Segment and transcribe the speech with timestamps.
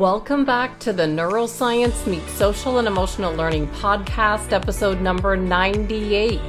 [0.00, 6.40] Welcome back to the Neuroscience Meets Social and Emotional Learning podcast, episode number 98.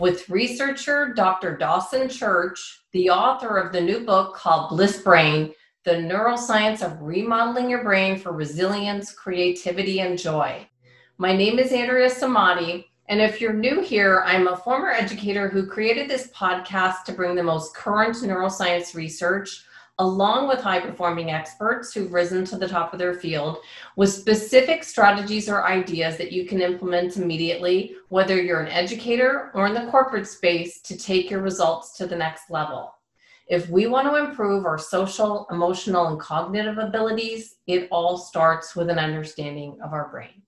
[0.00, 1.56] With researcher Dr.
[1.56, 7.70] Dawson Church, the author of the new book called Bliss Brain The Neuroscience of Remodeling
[7.70, 10.68] Your Brain for Resilience, Creativity, and Joy.
[11.18, 15.66] My name is Andrea Samadi, and if you're new here, I'm a former educator who
[15.66, 19.64] created this podcast to bring the most current neuroscience research
[19.98, 23.58] along with high performing experts who've risen to the top of their field
[23.96, 29.66] with specific strategies or ideas that you can implement immediately, whether you're an educator or
[29.66, 32.92] in the corporate space, to take your results to the next level.
[33.48, 38.90] If we want to improve our social, emotional, and cognitive abilities, it all starts with
[38.90, 40.42] an understanding of our brain.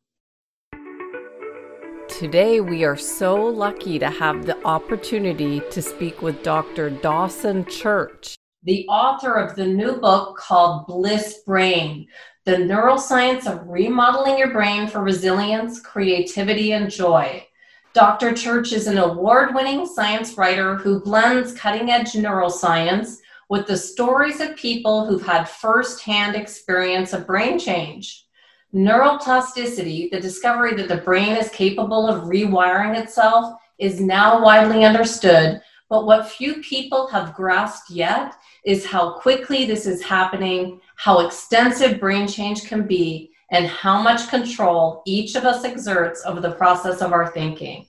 [2.18, 6.90] Today, we are so lucky to have the opportunity to speak with Dr.
[6.90, 12.08] Dawson Church, the author of the new book called Bliss Brain
[12.44, 17.46] The Neuroscience of Remodeling Your Brain for Resilience, Creativity, and Joy.
[17.92, 18.34] Dr.
[18.34, 24.40] Church is an award winning science writer who blends cutting edge neuroscience with the stories
[24.40, 28.27] of people who've had firsthand experience of brain change.
[28.74, 35.62] Neuroplasticity, the discovery that the brain is capable of rewiring itself, is now widely understood.
[35.88, 38.34] But what few people have grasped yet
[38.66, 44.28] is how quickly this is happening, how extensive brain change can be, and how much
[44.28, 47.86] control each of us exerts over the process of our thinking.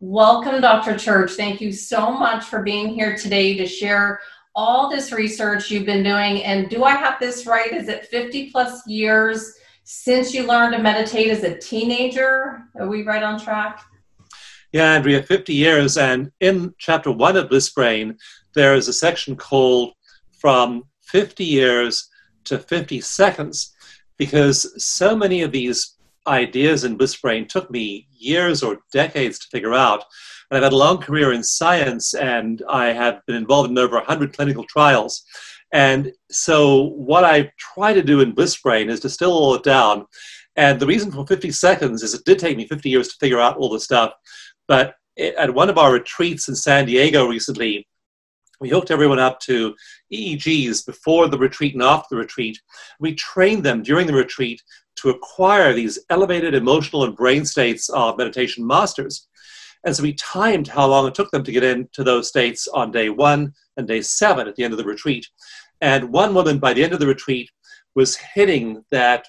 [0.00, 0.98] Welcome, Dr.
[0.98, 1.32] Church.
[1.32, 4.20] Thank you so much for being here today to share
[4.54, 6.42] all this research you've been doing.
[6.42, 7.72] And do I have this right?
[7.72, 9.54] Is it 50 plus years?
[9.84, 12.62] Since you learned to meditate as a teenager.
[12.78, 13.84] Are we right on track?
[14.72, 15.96] Yeah, Andrea, 50 years.
[15.96, 18.16] And in chapter one of Bliss Brain,
[18.54, 19.92] there is a section called
[20.38, 22.08] From 50 Years
[22.44, 23.74] to 50 Seconds,
[24.16, 25.96] because so many of these
[26.26, 30.04] ideas in Bliss Brain took me years or decades to figure out.
[30.50, 33.96] And I've had a long career in science, and I have been involved in over
[33.96, 35.24] 100 clinical trials.
[35.72, 40.06] And so, what I try to do in Bliss Brain is distill all it down.
[40.56, 43.40] And the reason for 50 seconds is it did take me 50 years to figure
[43.40, 44.12] out all the stuff.
[44.66, 47.86] But at one of our retreats in San Diego recently,
[48.60, 49.74] we hooked everyone up to
[50.12, 52.60] EEGs before the retreat and after the retreat.
[52.98, 54.62] We trained them during the retreat
[54.96, 59.28] to acquire these elevated emotional and brain states of meditation masters.
[59.84, 62.92] And so we timed how long it took them to get into those states on
[62.92, 65.26] day one and day seven at the end of the retreat.
[65.80, 67.50] And one woman, by the end of the retreat,
[67.94, 69.26] was hitting that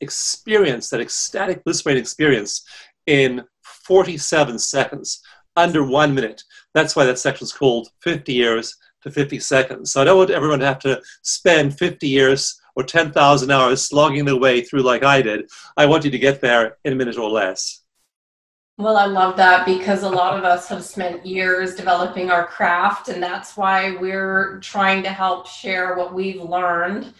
[0.00, 2.64] experience, that ecstatic bliss brain experience,
[3.06, 5.22] in 47 seconds,
[5.56, 6.42] under one minute.
[6.74, 9.92] That's why that section is called 50 years to 50 seconds.
[9.92, 14.24] So I don't want everyone to have to spend 50 years or 10,000 hours slogging
[14.24, 15.48] their way through like I did.
[15.76, 17.82] I want you to get there in a minute or less.
[18.78, 23.08] Well, I love that because a lot of us have spent years developing our craft,
[23.08, 27.14] and that's why we're trying to help share what we've learned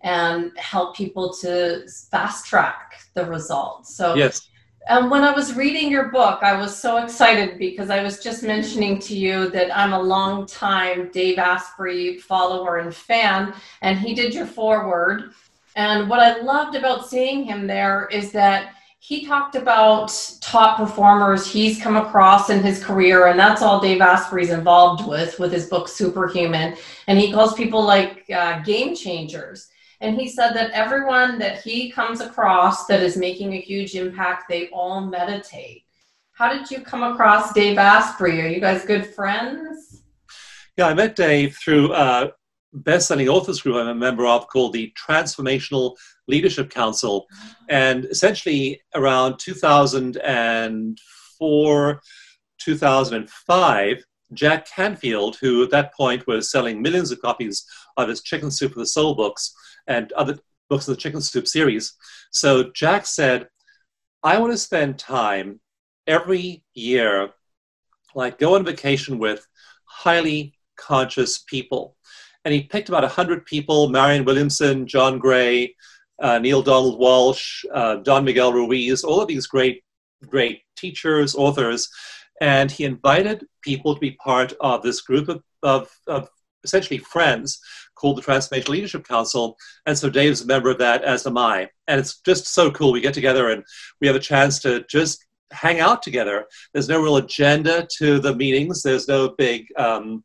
[0.00, 3.94] and help people to fast track the results.
[3.94, 4.48] So, yes.
[4.88, 8.20] And um, when I was reading your book, I was so excited because I was
[8.20, 13.98] just mentioning to you that I'm a long time Dave Asprey follower and fan, and
[13.98, 15.34] he did your foreword.
[15.76, 18.74] And what I loved about seeing him there is that
[19.04, 24.00] he talked about top performers he's come across in his career, and that's all Dave
[24.00, 26.76] Asprey's involved with with his book Superhuman.
[27.08, 29.66] And he calls people like uh, game changers.
[30.00, 34.44] And he said that everyone that he comes across that is making a huge impact,
[34.48, 35.82] they all meditate.
[36.30, 38.40] How did you come across Dave Asprey?
[38.40, 40.04] Are you guys good friends?
[40.76, 42.30] Yeah, I met Dave through uh,
[42.72, 45.94] best-selling authors group I'm a member of called the Transformational
[46.28, 47.26] Leadership Council,
[47.68, 52.00] and essentially around 2004,
[52.58, 57.66] 2005, Jack Canfield, who at that point was selling millions of copies
[57.96, 59.54] of his Chicken Soup for the Soul books
[59.86, 60.38] and other
[60.70, 61.92] books in the Chicken Soup series.
[62.30, 63.48] So Jack said,
[64.22, 65.60] I want to spend time
[66.06, 67.30] every year,
[68.14, 69.46] like go on vacation with
[69.84, 71.96] highly conscious people
[72.44, 75.74] and he picked about 100 people Marianne Williamson, John Gray,
[76.20, 79.82] uh, Neale Donald Walsch, uh, Don Miguel Ruiz, all of these great,
[80.28, 81.88] great teachers, authors.
[82.40, 86.28] And he invited people to be part of this group of, of, of
[86.64, 87.60] essentially friends
[87.94, 89.56] called the Transformational Leadership Council.
[89.86, 91.68] And so Dave's a member of that, as am I.
[91.86, 92.92] And it's just so cool.
[92.92, 93.62] We get together and
[94.00, 96.46] we have a chance to just hang out together.
[96.72, 98.82] There's no real agenda to the meetings.
[98.82, 100.24] There's no big um,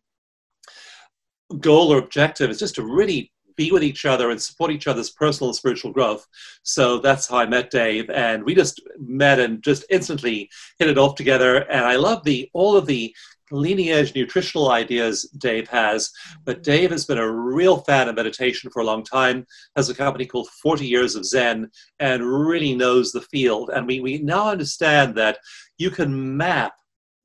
[1.59, 2.49] goal or objective.
[2.49, 5.91] is just to really be with each other and support each other's personal and spiritual
[5.91, 6.25] growth.
[6.63, 10.49] So that's how I met Dave, and we just met and just instantly
[10.79, 11.57] hit it off together.
[11.71, 13.13] And I love the all of the
[13.51, 16.11] lineage nutritional ideas Dave has.
[16.43, 19.45] But Dave has been a real fan of meditation for a long time,
[19.75, 21.69] has a company called 40 Years of Zen,
[21.99, 23.69] and really knows the field.
[23.73, 25.39] And we, we now understand that
[25.77, 26.73] you can map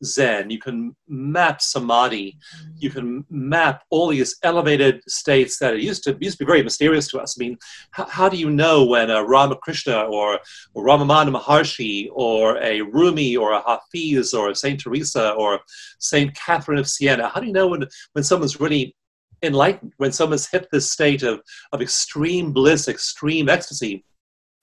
[0.04, 2.38] Zen, you can map samadhi,
[2.78, 7.08] you can map all these elevated states that used to used to be very mysterious
[7.08, 7.37] to us.
[7.38, 7.58] I mean,
[7.90, 10.40] how, how do you know when a Ramakrishna or,
[10.75, 15.60] or Ramana Maharshi or a Rumi or a Hafiz or a Saint Teresa or
[15.99, 17.28] Saint Catherine of Siena?
[17.28, 18.94] How do you know when when someone's really
[19.43, 21.40] enlightened, when someone's hit this state of,
[21.72, 24.04] of extreme bliss, extreme ecstasy?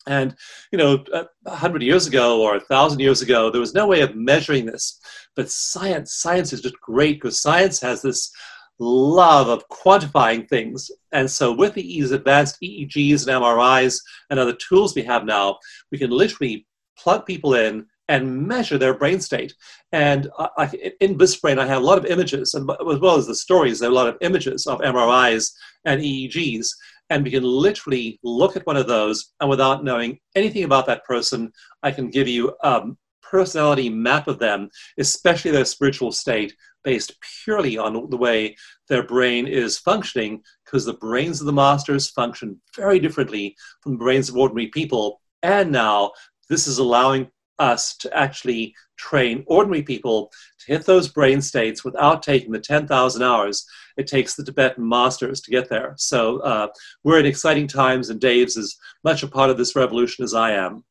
[0.09, 0.35] And,
[0.71, 1.03] you know,
[1.45, 4.65] a hundred years ago or a thousand years ago, there was no way of measuring
[4.65, 4.99] this.
[5.35, 8.31] But science, science is just great because science has this
[8.79, 10.89] love of quantifying things.
[11.11, 13.99] And so with the these advanced EEGs and MRIs
[14.31, 15.59] and other tools we have now,
[15.91, 16.65] we can literally
[16.97, 19.53] plug people in and measure their brain state.
[19.91, 23.35] And I, in BlissBrain, I have a lot of images, and as well as the
[23.35, 25.51] stories, there are a lot of images of MRIs
[25.85, 26.67] and EEGs
[27.09, 31.05] and we can literally look at one of those and without knowing anything about that
[31.05, 31.51] person
[31.83, 32.81] i can give you a
[33.21, 37.13] personality map of them especially their spiritual state based
[37.43, 38.55] purely on the way
[38.87, 43.97] their brain is functioning because the brains of the masters function very differently from the
[43.97, 45.21] brains of ordinary people.
[45.43, 46.11] And now
[46.49, 47.29] this is allowing
[47.59, 53.21] us to actually train ordinary people to hit those brain states without taking the 10,000
[53.21, 53.65] hours
[53.99, 55.93] it takes the Tibetan masters to get there.
[55.97, 56.67] So uh,
[57.03, 60.51] we're in exciting times, and Dave's as much a part of this revolution as I
[60.51, 60.85] am.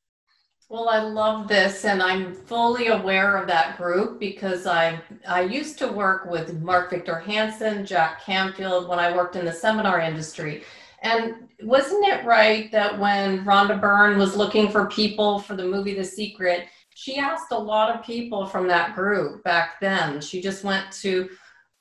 [0.69, 5.79] Well, I love this, and I'm fully aware of that group because I I used
[5.79, 10.65] to work with Mark Victor Hansen, Jack Canfield when I worked in the seminar industry.
[11.01, 15.95] And wasn't it right that when Rhonda Byrne was looking for people for the movie
[15.95, 20.21] The Secret, she asked a lot of people from that group back then.
[20.21, 21.31] She just went to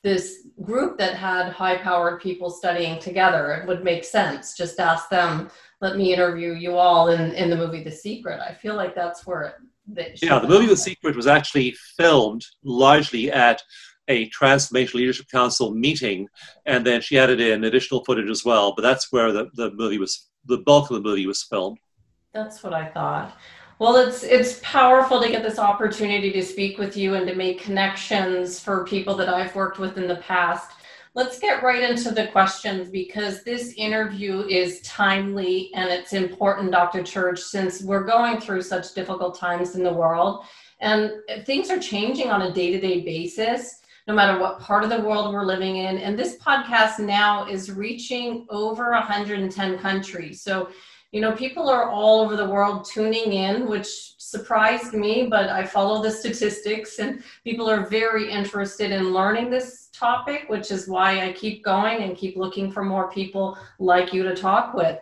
[0.02, 3.52] this group that had high powered people studying together.
[3.52, 4.56] It would make sense.
[4.56, 5.50] Just ask them,
[5.80, 8.40] let me interview you all in, in the movie The Secret.
[8.40, 9.54] I feel like that's where
[9.96, 10.22] it.
[10.22, 13.62] yeah, the movie The Secret was actually filmed largely at
[14.08, 16.28] a Transformation Leadership Council meeting,
[16.64, 18.74] and then she added in additional footage as well.
[18.74, 21.78] But that's where the, the movie was, the bulk of the movie was filmed.
[22.32, 23.36] That's what I thought.
[23.80, 27.62] Well, it's it's powerful to get this opportunity to speak with you and to make
[27.62, 30.72] connections for people that I've worked with in the past.
[31.14, 37.04] Let's get right into the questions because this interview is timely and it's important, Dr.
[37.04, 40.44] Church, since we're going through such difficult times in the world
[40.80, 41.12] and
[41.46, 45.44] things are changing on a day-to-day basis no matter what part of the world we're
[45.44, 45.98] living in.
[45.98, 50.40] And this podcast now is reaching over 110 countries.
[50.40, 50.70] So
[51.12, 55.64] you know, people are all over the world tuning in, which surprised me, but I
[55.64, 61.26] follow the statistics and people are very interested in learning this topic, which is why
[61.26, 64.98] I keep going and keep looking for more people like you to talk with.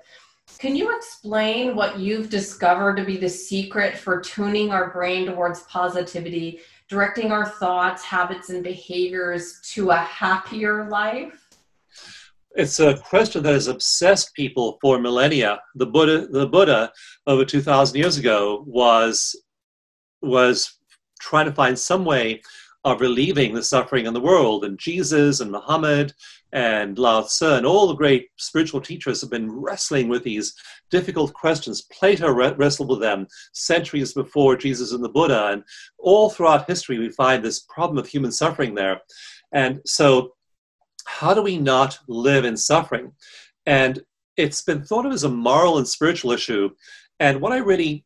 [0.59, 5.65] Can you explain what you've discovered to be the secret for tuning our brain towards
[5.65, 11.46] positivity, directing our thoughts, habits, and behaviors to a happier life?
[12.57, 15.61] It's a question that has obsessed people for millennia.
[15.75, 16.93] The Buddha, the Buddha,
[17.27, 19.35] over two thousand years ago, was
[20.23, 20.75] was
[21.21, 22.43] trying to find some way
[22.85, 24.65] of relieving the suffering in the world.
[24.65, 26.15] And Jesus and Muhammad
[26.53, 30.55] and Lao Tzu and all the great spiritual teachers have been wrestling with these
[30.89, 31.87] difficult questions.
[31.91, 35.49] Plato wrestled with them centuries before Jesus and the Buddha.
[35.49, 35.65] And
[35.99, 39.01] all throughout history, we find this problem of human suffering there.
[39.53, 40.36] And so
[41.07, 43.13] how do we not live in suffering?
[43.65, 44.03] And
[44.37, 46.71] it's been thought of as a moral and spiritual issue.
[47.21, 48.05] And what I really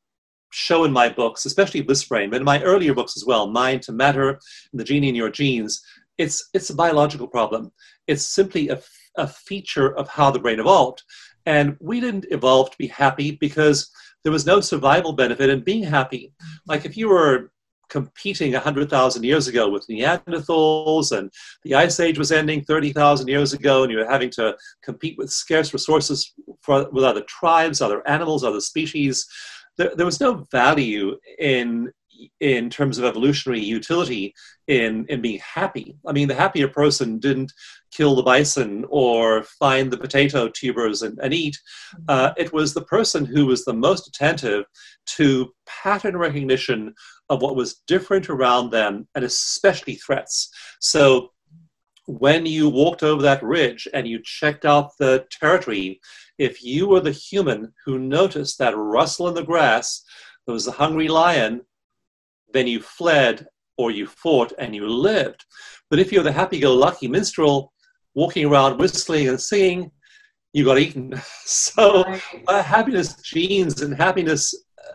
[0.52, 3.92] show in my books, especially BlissBrain, but in my earlier books as well, Mind to
[3.92, 4.38] Matter
[4.72, 5.82] The Genie in Your Genes,
[6.18, 7.72] it's, it's a biological problem.
[8.06, 8.80] It's simply a,
[9.16, 11.02] a feature of how the brain evolved.
[11.46, 13.90] And we didn't evolve to be happy because
[14.22, 16.32] there was no survival benefit in being happy.
[16.66, 17.50] Like if you were
[17.90, 21.30] competing 100,000 years ago with Neanderthals, and
[21.64, 25.30] the Ice Age was ending 30,000 years ago, and you were having to compete with
[25.30, 26.32] scarce resources
[26.62, 29.26] for, with other tribes, other animals, other species.
[29.76, 31.92] There, there was no value in
[32.40, 34.34] in terms of evolutionary utility
[34.66, 35.96] in, in being happy.
[36.06, 37.52] I mean, the happier person didn't
[37.92, 41.58] kill the bison or find the potato tubers and, and eat.
[42.08, 44.64] Uh, it was the person who was the most attentive
[45.16, 46.94] to pattern recognition
[47.28, 50.50] of what was different around them and especially threats.
[50.80, 51.30] So
[52.06, 56.00] when you walked over that ridge and you checked out the territory,
[56.38, 60.02] if you were the human who noticed that rustle in the grass,
[60.46, 61.60] there was a hungry lion,
[62.52, 65.44] then you fled or you fought and you lived.
[65.88, 67.72] But if you're the happy go lucky minstrel
[68.14, 69.90] walking around whistling and singing,
[70.52, 71.20] you got eaten.
[71.44, 72.04] So
[72.46, 74.92] uh, happiness genes and happiness uh,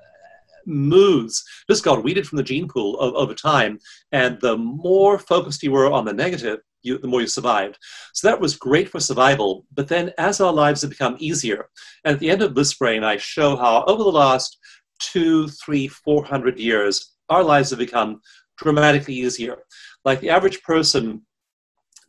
[0.65, 3.79] moods just got weeded from the gene pool of, over time.
[4.11, 7.77] And the more focused you were on the negative, you, the more you survived.
[8.13, 9.65] So that was great for survival.
[9.73, 11.69] But then as our lives have become easier,
[12.03, 14.57] and at the end of Bliss Brain, I show how over the last
[14.99, 18.21] two, three, four hundred years, our lives have become
[18.57, 19.57] dramatically easier.
[20.03, 21.21] Like the average person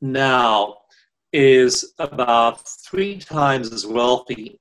[0.01, 0.77] now
[1.33, 4.61] is about three times as wealthy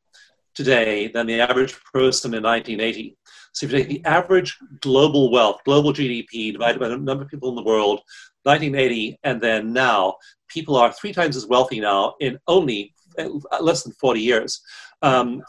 [0.54, 3.18] today than the average person in 1980.
[3.54, 7.30] So if you take the average global wealth, global GDP divided by the number of
[7.30, 8.02] people in the world,
[8.44, 10.16] 1980 and then now,
[10.50, 13.30] people are three times as wealthy now in only uh,
[13.62, 14.62] less than 40 years.
[15.02, 15.44] Um,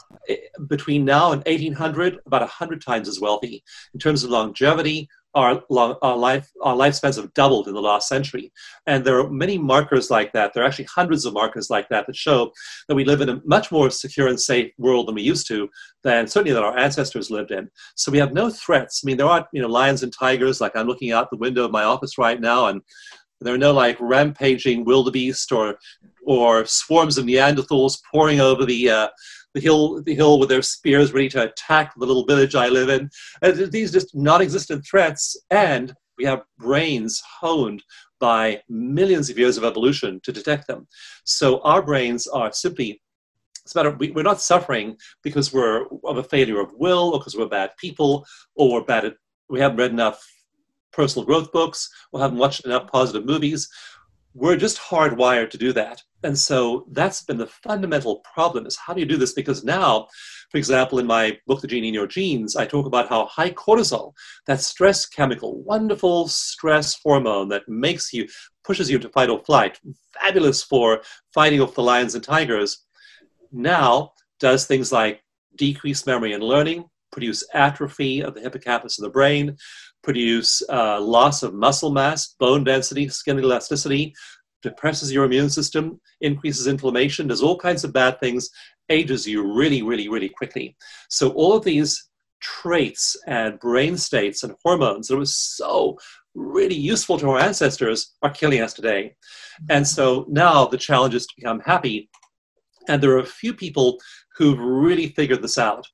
[0.67, 3.63] between now and 1800, about 100 times as wealthy.
[3.93, 8.09] In terms of longevity, our, long, our, life, our lifespans have doubled in the last
[8.09, 8.51] century.
[8.87, 10.53] And there are many markers like that.
[10.53, 12.51] There are actually hundreds of markers like that that show
[12.87, 15.69] that we live in a much more secure and safe world than we used to,
[16.03, 17.69] than certainly that our ancestors lived in.
[17.95, 19.01] So we have no threats.
[19.03, 20.59] I mean, there aren't you know lions and tigers.
[20.59, 22.81] Like I'm looking out the window of my office right now, and
[23.39, 25.77] there are no like rampaging wildebeest or
[26.27, 29.07] or swarms of Neanderthals pouring over the uh,
[29.53, 32.89] the hill, the hill with their spears ready to attack the little village I live
[32.89, 33.09] in.
[33.41, 37.81] And these just non-existent threats, and we have brains honed
[38.19, 40.87] by millions of years of evolution to detect them.
[41.23, 43.01] So our brains are simply
[43.63, 47.19] it's a matter we, are not suffering because we're of a failure of will or
[47.19, 49.15] because we're bad people or we're bad at
[49.49, 50.25] we haven't read enough
[50.93, 53.69] personal growth books or haven't watched enough positive movies
[54.37, 56.03] we're just hardwired to do that.
[56.23, 59.33] And so that's been the fundamental problem is how do you do this?
[59.33, 60.07] Because now,
[60.51, 63.49] for example, in my book, The Genie in Your Genes, I talk about how high
[63.49, 64.13] cortisol,
[64.45, 68.27] that stress chemical, wonderful stress hormone that makes you,
[68.63, 69.79] pushes you to fight or flight,
[70.13, 71.01] fabulous for
[71.33, 72.85] fighting off the lions and tigers,
[73.51, 75.23] now does things like
[75.55, 79.57] decrease memory and learning, produce atrophy of the hippocampus of the brain,
[80.03, 84.13] produce uh, loss of muscle mass, bone density, skin elasticity,
[84.63, 88.49] depresses your immune system, increases inflammation, does all kinds of bad things,
[88.89, 90.75] ages you really, really, really quickly.
[91.09, 95.97] So all of these traits and brain states and hormones that was so
[96.35, 99.15] really useful to our ancestors are killing us today.
[99.69, 102.09] And so now the challenge is to become happy.
[102.87, 103.97] And there are a few people
[104.37, 105.85] who've really figured this out.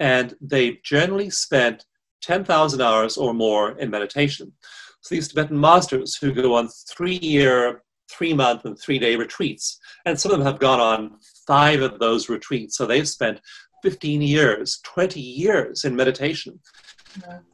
[0.00, 1.84] And they've generally spent
[2.24, 4.52] 10,000 hours or more in meditation.
[5.00, 9.78] So these Tibetan masters who go on three year, three month, and three day retreats,
[10.06, 12.76] and some of them have gone on five of those retreats.
[12.76, 13.40] So they've spent
[13.82, 16.58] 15 years, 20 years in meditation.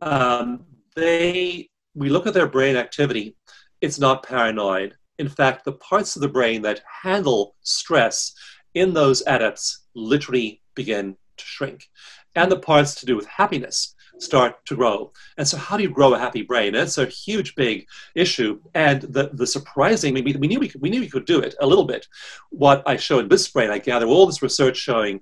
[0.01, 3.37] Um, they, we look at their brain activity,
[3.81, 4.95] it's not paranoid.
[5.19, 8.33] In fact, the parts of the brain that handle stress
[8.75, 11.89] in those adepts literally begin to shrink.
[12.37, 15.13] And the parts to do with happiness start to grow.
[15.39, 16.75] And so, how do you grow a happy brain?
[16.75, 18.61] It's a huge, big issue.
[18.75, 21.55] And the, the surprising, we, we, knew we, could, we knew we could do it
[21.61, 22.07] a little bit.
[22.51, 25.21] What I show in this brain, I gather all this research showing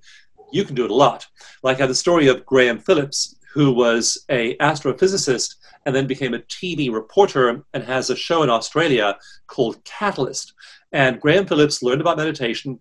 [0.53, 1.27] you can do it a lot.
[1.63, 6.35] Like I have the story of Graham Phillips, who was a astrophysicist and then became
[6.35, 10.53] a TV reporter and has a show in Australia called Catalyst.
[10.93, 12.81] And Graham Phillips learned about meditation,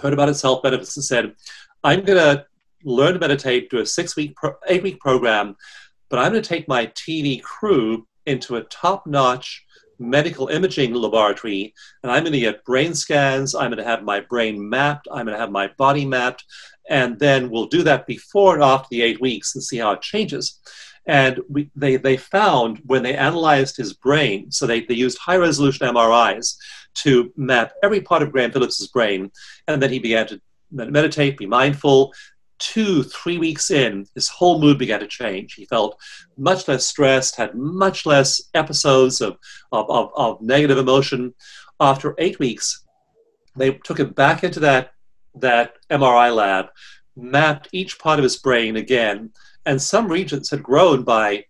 [0.00, 1.34] heard about its health benefits, and said,
[1.82, 2.46] I'm going to
[2.84, 5.56] learn to meditate, do a six week, pro- eight week program,
[6.10, 9.64] but I'm going to take my TV crew into a top notch
[9.98, 11.72] medical imaging laboratory
[12.02, 13.54] and I'm going to get brain scans.
[13.54, 15.08] I'm going to have my brain mapped.
[15.10, 16.44] I'm going to have my body mapped.
[16.88, 20.02] And then we'll do that before and after the eight weeks and see how it
[20.02, 20.58] changes.
[21.06, 25.36] And we, they, they found when they analyzed his brain, so they, they used high
[25.36, 26.56] resolution MRIs
[26.94, 29.30] to map every part of Graham Phillips's brain.
[29.68, 32.14] And then he began to meditate, be mindful,
[32.58, 35.54] two, three weeks in, his whole mood began to change.
[35.54, 36.00] He felt
[36.36, 39.36] much less stressed, had much less episodes of,
[39.72, 41.34] of, of, of negative emotion.
[41.80, 42.84] After eight weeks,
[43.56, 44.92] they took him back into that,
[45.36, 46.66] that MRI lab,
[47.16, 49.30] mapped each part of his brain again,
[49.66, 51.44] and some regions had grown by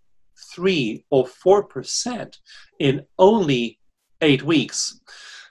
[0.55, 2.39] three or four percent
[2.79, 3.79] in only
[4.21, 5.01] eight weeks.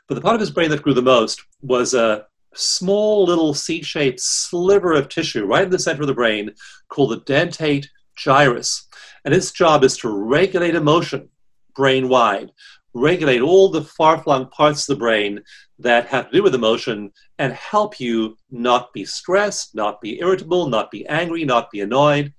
[0.08, 4.20] But the part of his brain that grew the most was a small little C-shaped
[4.20, 6.52] sliver of tissue right in the center of the brain
[6.90, 8.88] called the dentate gyrus.
[9.26, 11.30] And its job is to regulate emotion
[11.76, 12.52] brain wide,
[12.94, 15.42] regulate all the far flung parts of the brain
[15.80, 20.68] that have to do with emotion and help you not be stressed, not be irritable,
[20.68, 22.34] not be angry, not be annoyed.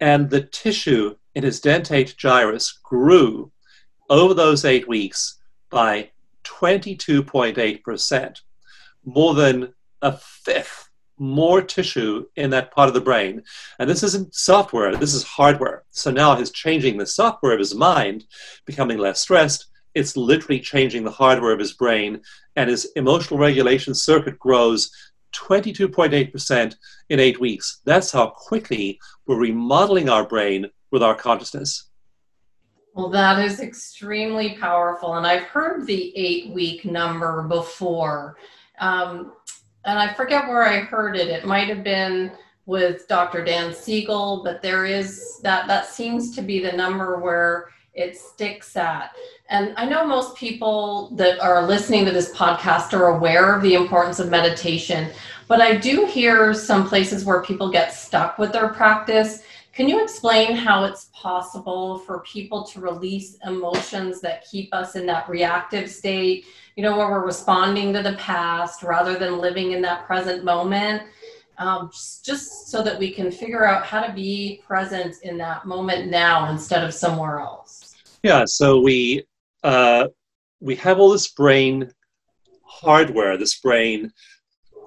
[0.00, 3.52] And the tissue in his dentate gyrus grew
[4.08, 5.38] over those eight weeks
[5.70, 6.10] by
[6.44, 8.36] 22.8%,
[9.04, 10.84] more than a fifth
[11.18, 13.42] more tissue in that part of the brain.
[13.78, 15.84] And this isn't software, this is hardware.
[15.90, 18.24] So now he's changing the software of his mind,
[18.66, 19.66] becoming less stressed.
[19.94, 22.20] It's literally changing the hardware of his brain,
[22.56, 24.90] and his emotional regulation circuit grows
[25.34, 26.74] 22.8%
[27.10, 27.80] in eight weeks.
[27.84, 31.90] That's how quickly we're remodeling our brain with our consciousness.
[32.94, 35.16] Well, that is extremely powerful.
[35.16, 38.36] And I've heard the eight week number before.
[38.78, 39.32] Um,
[39.84, 41.28] and I forget where I heard it.
[41.28, 42.32] It might have been
[42.66, 43.44] with Dr.
[43.44, 48.76] Dan Siegel, but there is that, that seems to be the number where it sticks
[48.76, 49.14] at.
[49.50, 53.74] And I know most people that are listening to this podcast are aware of the
[53.74, 55.10] importance of meditation,
[55.46, 59.42] but I do hear some places where people get stuck with their practice
[59.74, 65.04] can you explain how it's possible for people to release emotions that keep us in
[65.06, 69.82] that reactive state, you know, where we're responding to the past rather than living in
[69.82, 71.02] that present moment?
[71.56, 76.10] Um, just, so that we can figure out how to be present in that moment
[76.10, 77.94] now instead of somewhere else.
[78.24, 79.24] Yeah, so we
[79.62, 80.08] uh,
[80.60, 81.92] we have all this brain
[82.64, 84.10] hardware, this brain,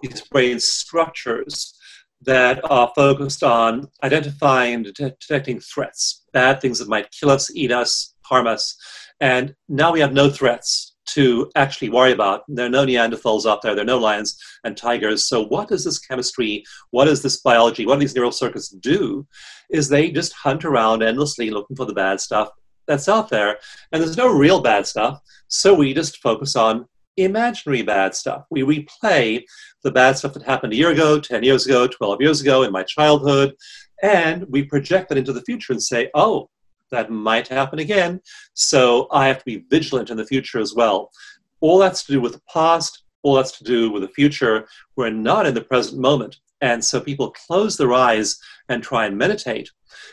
[0.02, 1.74] these brain structures
[2.22, 7.72] that are focused on identifying and detecting threats, bad things that might kill us, eat
[7.72, 8.76] us, harm us.
[9.20, 12.44] And now we have no threats to actually worry about.
[12.48, 15.28] There are no Neanderthals out there, there are no lions and tigers.
[15.28, 19.26] So, what does this chemistry, what does this biology, what do these neural circuits do?
[19.70, 22.50] Is they just hunt around endlessly looking for the bad stuff
[22.88, 23.58] that's out there.
[23.92, 25.20] And there's no real bad stuff.
[25.48, 26.86] So, we just focus on
[27.18, 28.46] imaginary bad stuff.
[28.52, 29.44] We replay
[29.84, 32.72] the bad stuff that happened a year ago, 10 years ago, 12 years ago in
[32.72, 33.56] my childhood,
[34.04, 36.50] and we project that into the future and say, oh,
[36.92, 38.22] that might happen again.
[38.54, 41.12] So I have to be vigilant in the future as well.
[41.60, 44.68] All that's to do with the past, all that's to do with the future.
[44.96, 46.38] We're not in the present moment.
[46.62, 49.70] And so people close their eyes and try and meditate.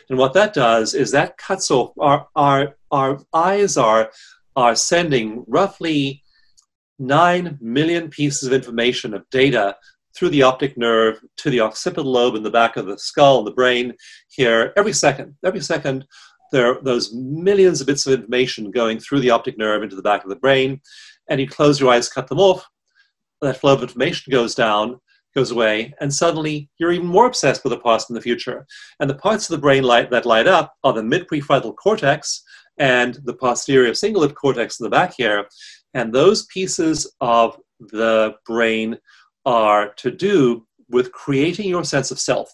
[0.09, 4.11] And what that does is that cuts off our, our, our eyes are,
[4.55, 6.23] are sending roughly
[6.99, 9.75] 9 million pieces of information, of data,
[10.15, 13.47] through the optic nerve to the occipital lobe in the back of the skull and
[13.47, 13.93] the brain
[14.29, 15.35] here every second.
[15.43, 16.05] Every second,
[16.55, 20.01] there are those millions of bits of information going through the optic nerve into the
[20.01, 20.79] back of the brain,
[21.29, 22.65] and you close your eyes, cut them off.
[23.41, 25.01] That flow of information goes down,
[25.35, 28.65] goes away, and suddenly you're even more obsessed with the past and the future.
[29.01, 32.41] And the parts of the brain light, that light up are the mid prefrontal cortex
[32.77, 35.49] and the posterior cingulate cortex in the back here.
[35.93, 38.97] And those pieces of the brain
[39.45, 42.49] are to do with creating your sense of self.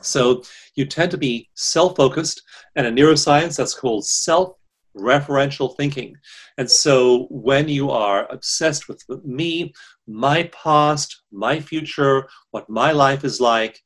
[0.00, 0.42] So
[0.74, 2.42] you tend to be self focused,
[2.76, 4.56] and in neuroscience, that's called self
[4.96, 6.14] referential thinking.
[6.58, 9.72] And so when you are obsessed with me,
[10.06, 13.78] my past, my future, what my life is like,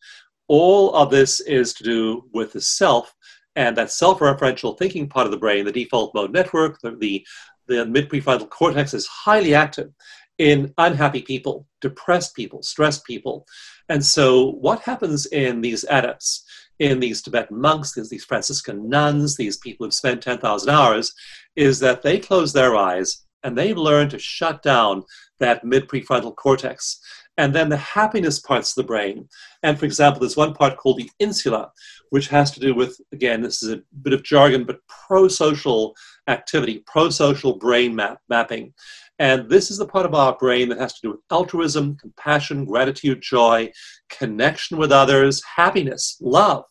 [0.49, 3.12] all of this is to do with the self.
[3.55, 7.27] And that self referential thinking part of the brain, the default mode network, the, the
[7.69, 9.90] the mid prefrontal cortex is highly active
[10.38, 13.47] in unhappy people, depressed people, stressed people.
[13.88, 16.44] And so, what happens in these adepts,
[16.79, 21.14] in these Tibetan monks, these, Franciscan nuns, these people who've spent 10,000 hours,
[21.55, 25.05] is that they close their eyes and they learn to shut down
[25.38, 27.01] that mid prefrontal cortex.
[27.38, 29.29] And then the happiness parts of the brain.
[29.62, 31.70] And for example, there's one part called the insula,
[32.11, 35.94] which has to do with, again, this is a bit of jargon, but pro social
[36.29, 38.72] activity, pro social brain map, mapping.
[39.18, 42.64] And this is the part of our brain that has to do with altruism, compassion,
[42.64, 43.70] gratitude, joy,
[44.11, 46.64] connection with others, happiness, love.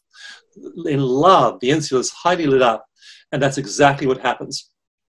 [0.86, 2.86] In love, the insula is highly lit up,
[3.32, 4.70] and that's exactly what happens.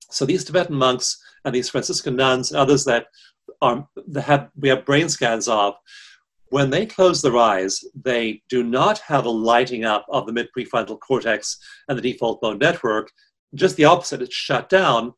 [0.10, 3.08] So these Tibetan monks and these Franciscan nuns and others that
[3.62, 5.76] are that have we have brain scans of,
[6.50, 10.48] when they close their eyes, they do not have a lighting up of the mid
[10.58, 13.12] prefrontal cortex and the default mode network
[13.56, 15.14] just the opposite, it's shut down.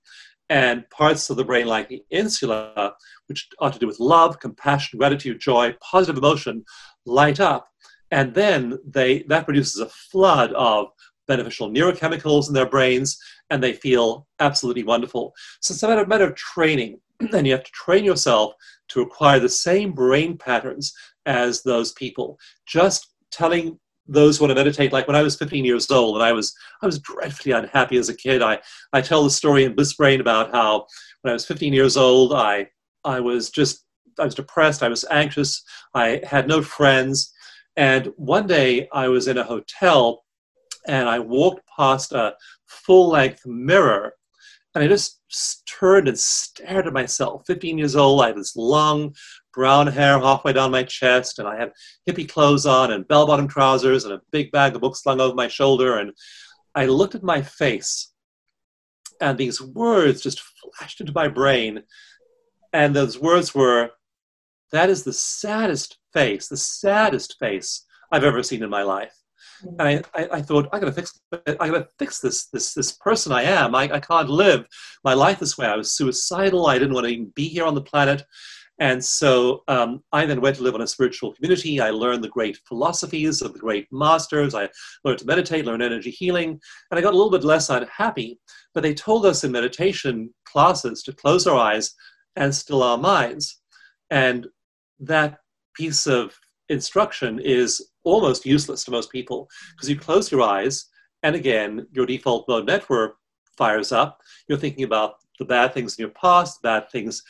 [0.49, 2.95] And parts of the brain, like the insula,
[3.27, 6.65] which ought to do with love, compassion, gratitude, joy, positive emotion,
[7.05, 7.69] light up.
[8.11, 10.87] And then they that produces a flood of
[11.27, 13.17] beneficial neurochemicals in their brains,
[13.51, 15.33] and they feel absolutely wonderful.
[15.61, 16.99] So it's a matter, matter of training,
[17.33, 18.53] and you have to train yourself
[18.89, 20.93] to acquire the same brain patterns
[21.25, 22.37] as those people.
[22.65, 26.23] Just telling those who want to meditate, like when I was 15 years old and
[26.23, 28.41] I was I was dreadfully unhappy as a kid.
[28.41, 28.59] I,
[28.91, 30.87] I tell the story in Bliss Brain about how
[31.21, 32.67] when I was 15 years old, I
[33.03, 33.85] I was just
[34.19, 37.33] I was depressed, I was anxious, I had no friends.
[37.77, 40.25] And one day I was in a hotel
[40.87, 42.33] and I walked past a
[42.67, 44.13] full length mirror
[44.75, 45.19] and I just
[45.79, 47.43] turned and stared at myself.
[47.47, 49.15] 15 years old, I had this long
[49.53, 51.71] brown hair halfway down my chest, and I had
[52.07, 55.35] hippie clothes on and bell bottom trousers and a big bag of books slung over
[55.35, 55.97] my shoulder.
[55.97, 56.11] And
[56.75, 58.13] I looked at my face,
[59.21, 60.41] and these words just
[60.77, 61.83] flashed into my brain.
[62.73, 63.91] And those words were,
[64.71, 69.13] That is the saddest face, the saddest face I've ever seen in my life.
[69.61, 73.31] And I, I, I, thought, I gotta fix I gotta fix this this this person
[73.31, 73.75] I am.
[73.75, 74.65] I, I can't live
[75.03, 75.67] my life this way.
[75.67, 76.67] I was suicidal.
[76.67, 78.23] I didn't want to even be here on the planet.
[78.79, 81.81] And so um, I then went to live in a spiritual community.
[81.81, 84.55] I learned the great philosophies of the great masters.
[84.55, 84.69] I
[85.03, 88.39] learned to meditate, learn energy healing, and I got a little bit less unhappy.
[88.73, 91.93] But they told us in meditation classes to close our eyes
[92.37, 93.59] and still our minds.
[94.09, 94.47] And
[94.99, 95.39] that
[95.75, 96.33] piece of
[96.69, 100.85] instruction is almost useless to most people because you close your eyes
[101.23, 103.15] and again your default mode network
[103.57, 107.23] fires up you're thinking about the bad things in your past bad things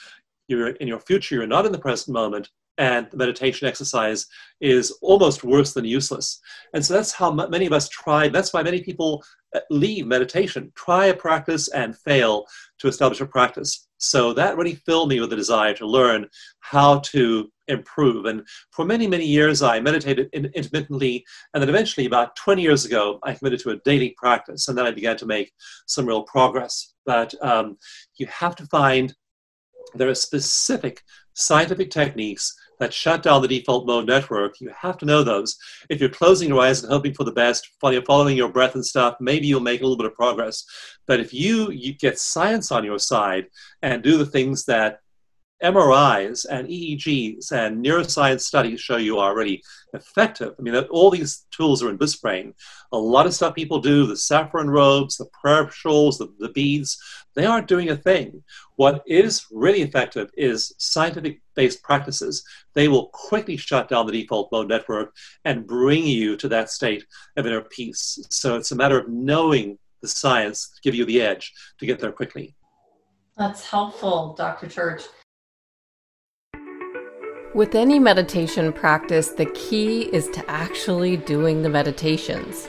[0.49, 4.25] you're in your future you're not in the present moment and the meditation exercise
[4.61, 6.39] is almost worse than useless
[6.73, 9.23] and so that's how many of us try, that's why many people
[9.55, 12.45] uh, leave meditation try a practice and fail
[12.79, 16.25] to establish a practice so that really filled me with a desire to learn
[16.61, 18.25] how to improve.
[18.25, 21.25] And for many, many years, I meditated intermittently.
[21.53, 24.67] And then eventually, about 20 years ago, I committed to a daily practice.
[24.67, 25.51] And then I began to make
[25.85, 26.93] some real progress.
[27.05, 27.77] But um,
[28.17, 29.13] you have to find
[29.95, 34.59] there are specific scientific techniques that shut down the default mode network.
[34.61, 35.57] You have to know those.
[35.89, 38.75] If you're closing your eyes and hoping for the best, while you're following your breath
[38.75, 40.65] and stuff, maybe you'll make a little bit of progress.
[41.05, 43.47] But if you, you get science on your side
[43.81, 44.99] and do the things that
[45.63, 49.61] MRIs and EEGs and neuroscience studies show you are really
[49.93, 50.55] effective.
[50.57, 52.53] I mean, all these tools are in Bliss Brain.
[52.91, 56.97] A lot of stuff people do, the saffron robes, the prayer shawls, the, the beads,
[57.35, 58.43] they aren't doing a thing.
[58.77, 62.43] What is really effective is scientific based practices.
[62.73, 65.13] They will quickly shut down the default mode network
[65.45, 68.19] and bring you to that state of inner peace.
[68.29, 71.99] So it's a matter of knowing the science to give you the edge to get
[71.99, 72.55] there quickly.
[73.37, 74.67] That's helpful, Dr.
[74.67, 75.03] Church.
[77.55, 82.67] With any meditation practice, the key is to actually doing the meditations.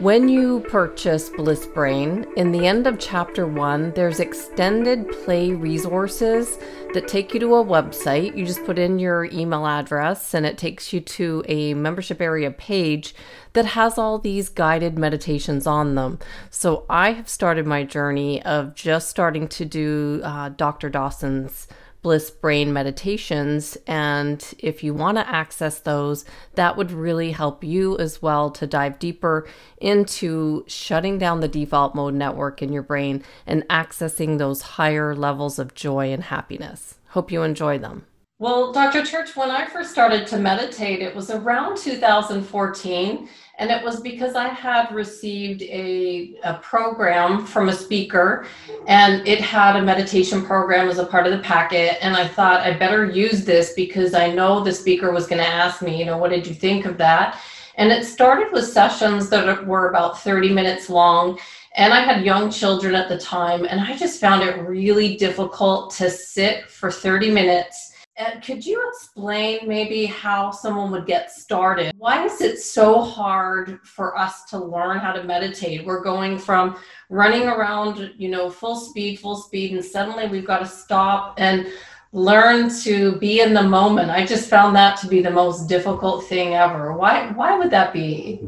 [0.00, 6.58] When you purchase Bliss Brain, in the end of chapter one, there's extended play resources
[6.94, 8.34] that take you to a website.
[8.34, 12.50] You just put in your email address and it takes you to a membership area
[12.50, 13.14] page
[13.52, 16.18] that has all these guided meditations on them.
[16.48, 20.88] So I have started my journey of just starting to do uh, Dr.
[20.88, 21.68] Dawson's
[22.04, 23.76] bliss brain meditations.
[23.88, 28.66] And if you want to access those, that would really help you as well to
[28.66, 34.62] dive deeper into shutting down the default mode network in your brain and accessing those
[34.62, 36.96] higher levels of joy and happiness.
[37.08, 38.04] Hope you enjoy them.
[38.38, 39.02] Well, Dr.
[39.04, 43.28] Church, when I first started to meditate, it was around 2014.
[43.58, 48.46] And it was because I had received a, a program from a speaker,
[48.88, 51.98] and it had a meditation program as a part of the packet.
[52.04, 55.48] And I thought I better use this because I know the speaker was going to
[55.48, 57.40] ask me, you know, what did you think of that?
[57.76, 61.38] And it started with sessions that were about 30 minutes long.
[61.76, 65.92] And I had young children at the time, and I just found it really difficult
[65.94, 71.92] to sit for 30 minutes and could you explain maybe how someone would get started?
[71.98, 75.84] Why is it so hard for us to learn how to meditate?
[75.84, 76.76] We're going from
[77.10, 81.66] running around, you know, full speed, full speed, and suddenly we've got to stop and
[82.12, 84.10] learn to be in the moment.
[84.10, 86.96] I just found that to be the most difficult thing ever.
[86.96, 88.40] Why why would that be?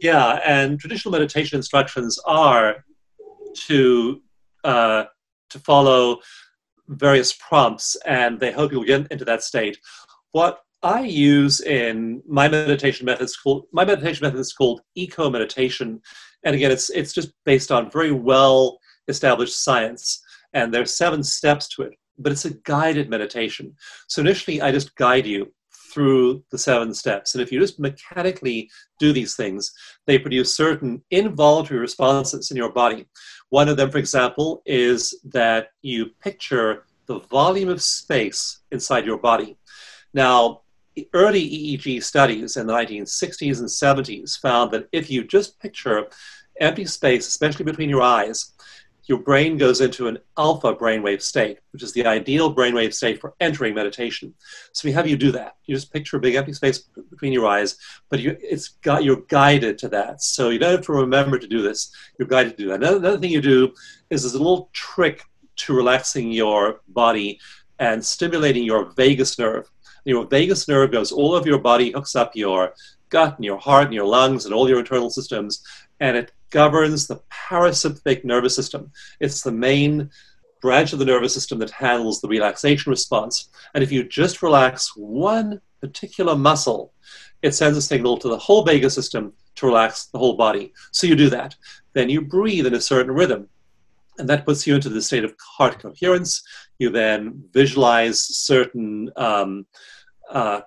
[0.00, 2.84] Yeah, and traditional meditation instructions are
[3.66, 4.22] to
[4.64, 5.04] uh,
[5.50, 6.20] to follow
[6.88, 9.78] various prompts and they help you get into that state.
[10.32, 16.00] What I use in my meditation methods called my meditation method is called eco meditation,
[16.44, 20.22] and again, it's it's just based on very well established science,
[20.52, 21.92] and there's seven steps to it.
[22.18, 23.74] But it's a guided meditation.
[24.08, 25.52] So initially, I just guide you
[25.96, 27.34] through the seven steps.
[27.34, 29.72] And if you just mechanically do these things,
[30.06, 33.06] they produce certain involuntary responses in your body.
[33.48, 39.16] One of them, for example, is that you picture the volume of space inside your
[39.16, 39.56] body.
[40.12, 40.60] Now,
[41.14, 46.08] early EEG studies in the 1960s and 70s found that if you just picture
[46.60, 48.52] empty space, especially between your eyes,
[49.06, 53.34] your brain goes into an alpha brainwave state, which is the ideal brainwave state for
[53.40, 54.34] entering meditation.
[54.72, 55.56] So we have you do that.
[55.64, 57.78] You just picture a big empty space between your eyes,
[58.10, 60.22] but you, it's got, you're guided to that.
[60.22, 61.92] So you don't have to remember to do this.
[62.18, 62.76] You're guided to do that.
[62.76, 63.72] Another, another thing you do
[64.10, 65.22] is there's a little trick
[65.56, 67.38] to relaxing your body
[67.78, 69.70] and stimulating your vagus nerve.
[70.04, 72.74] Your vagus nerve goes all over your body, hooks up your
[73.08, 75.62] gut and your heart and your lungs and all your internal systems,
[76.00, 78.90] and it governs the parasympathetic nervous system.
[79.20, 80.10] It's the main
[80.60, 83.48] branch of the nervous system that handles the relaxation response.
[83.74, 86.92] And if you just relax one particular muscle,
[87.42, 90.72] it sends a signal to the whole vagus system to relax the whole body.
[90.92, 91.54] So you do that.
[91.92, 93.48] Then you breathe in a certain rhythm.
[94.18, 96.42] And that puts you into the state of heart coherence.
[96.78, 99.66] You then visualize certain um,
[100.30, 100.62] uh,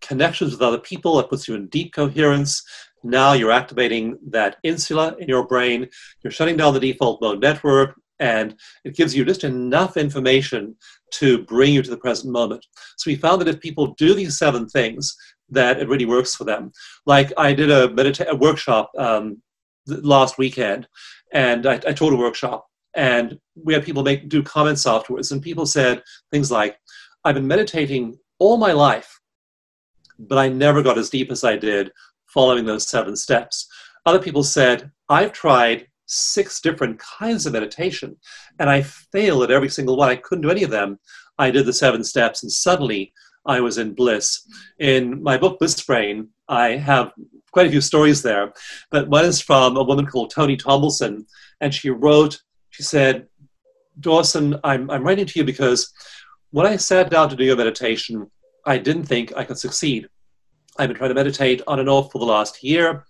[0.00, 1.16] connections with other people.
[1.16, 2.64] That puts you in deep coherence.
[3.02, 5.88] Now you're activating that insula in your brain.
[6.22, 10.76] You're shutting down the default mode network, and it gives you just enough information
[11.12, 12.64] to bring you to the present moment.
[12.96, 15.14] So we found that if people do these seven things,
[15.50, 16.72] that it really works for them.
[17.04, 19.42] Like I did a, medita- a workshop um,
[19.86, 20.86] last weekend,
[21.32, 25.42] and I, I taught a workshop, and we had people make do comments afterwards, and
[25.42, 26.76] people said things like,
[27.24, 29.20] "I've been meditating all my life,
[30.18, 31.90] but I never got as deep as I did
[32.32, 33.68] following those seven steps.
[34.06, 38.16] Other people said, I've tried six different kinds of meditation
[38.58, 40.08] and I failed at every single one.
[40.08, 40.98] I couldn't do any of them.
[41.38, 43.12] I did the seven steps and suddenly
[43.46, 44.46] I was in bliss.
[44.78, 47.12] In my book, Bliss Brain, I have
[47.52, 48.52] quite a few stories there,
[48.90, 51.26] but one is from a woman called Toni Tomlinson,
[51.60, 52.40] and she wrote,
[52.70, 53.26] she said,
[54.00, 55.92] Dawson, I'm, I'm writing to you because
[56.50, 58.30] when I sat down to do your meditation,
[58.64, 60.08] I didn't think I could succeed.
[60.78, 63.04] I've been trying to meditate on and off for the last year,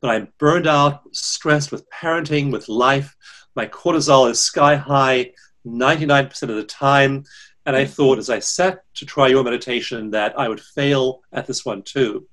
[0.00, 3.16] but I'm burned out, stressed with parenting, with life.
[3.56, 5.32] My cortisol is sky high
[5.66, 7.24] 99% of the time.
[7.66, 11.46] And I thought as I sat to try your meditation that I would fail at
[11.46, 12.26] this one too.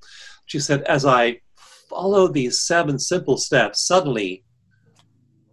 [0.46, 1.42] She said, as I
[1.90, 4.44] followed these seven simple steps, suddenly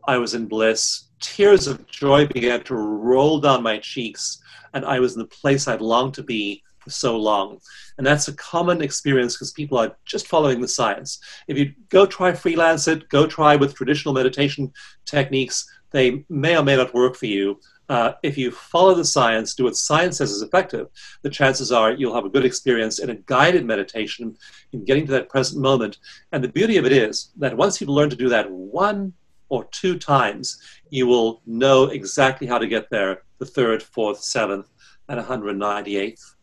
[0.06, 1.08] I was in bliss.
[1.20, 4.40] Tears of joy began to roll down my cheeks,
[4.74, 7.58] and I was in the place I'd longed to be so long.
[7.98, 11.20] And that's a common experience because people are just following the science.
[11.48, 14.72] If you go try freelance it, go try with traditional meditation
[15.04, 17.60] techniques, they may or may not work for you.
[17.88, 20.88] Uh, if you follow the science, do what science says is effective,
[21.22, 24.34] the chances are you'll have a good experience in a guided meditation
[24.72, 25.98] in getting to that present moment.
[26.32, 29.12] And the beauty of it is that once you've learned to do that one
[29.50, 30.58] or two times,
[30.90, 34.68] you will know exactly how to get there the third, fourth, seventh,
[35.08, 36.34] and 198th.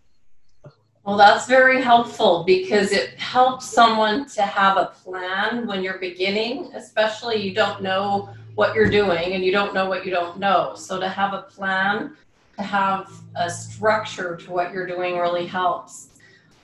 [1.03, 6.71] Well, that's very helpful because it helps someone to have a plan when you're beginning,
[6.75, 10.73] especially you don't know what you're doing and you don't know what you don't know.
[10.75, 12.15] So to have a plan,
[12.57, 16.09] to have a structure to what you're doing really helps.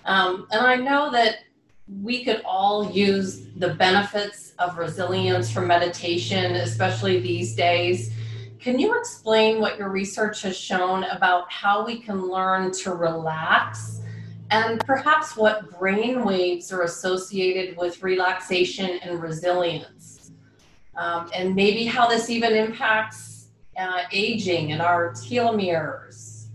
[0.06, 1.40] Um, and I know that
[2.04, 8.14] we could all use the benefits of resilience from meditation, especially these days.
[8.60, 14.02] Can you explain what your research has shown about how we can learn to relax
[14.52, 20.32] and perhaps what brain waves are associated with relaxation and resilience,
[20.96, 26.48] um, and maybe how this even impacts uh, aging and our telomeres.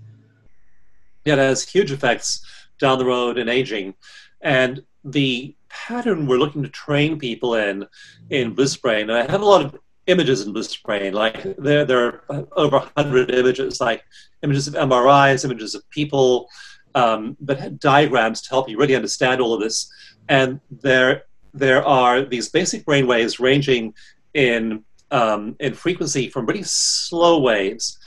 [1.24, 2.44] Yeah, it has huge effects
[2.80, 3.94] down the road in aging.
[4.40, 7.86] And the pattern we're looking to train people in
[8.30, 11.84] in Bliss Brain, and I have a lot of images in Bliss Brain, like there,
[11.84, 14.02] there are over 100 images, like
[14.42, 16.48] images of MRIs, images of people,
[16.94, 19.90] um, but diagrams to help you really understand all of this.
[20.28, 21.24] And there,
[21.54, 23.94] there are these basic brain waves ranging
[24.34, 27.98] in um, in frequency from really slow waves,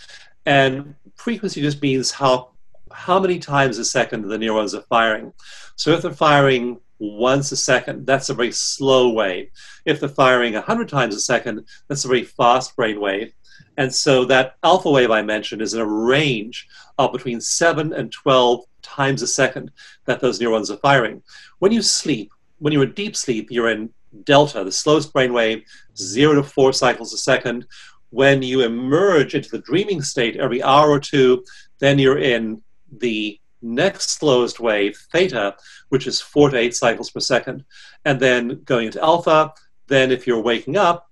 [0.47, 2.49] and frequency just means how
[2.91, 5.31] how many times a second the neurons are firing.
[5.75, 9.49] So if they're firing once a second, that's a very slow wave.
[9.85, 13.33] If they're firing 100 times a second, that's a very fast brain wave.
[13.77, 16.67] And so that alpha wave I mentioned is in a range
[16.97, 19.71] of between 7 and 12 times a second
[20.05, 21.21] that those neurons are firing.
[21.59, 23.89] When you sleep, when you're in deep sleep, you're in
[24.23, 25.63] delta, the slowest brain wave,
[25.97, 27.65] zero to four cycles a second.
[28.11, 31.43] When you emerge into the dreaming state every hour or two,
[31.79, 32.61] then you're in
[32.99, 35.55] the next slowest wave, theta,
[35.89, 37.65] which is four to eight cycles per second,
[38.05, 39.53] and then going into alpha.
[39.87, 41.04] Then, if you're waking up,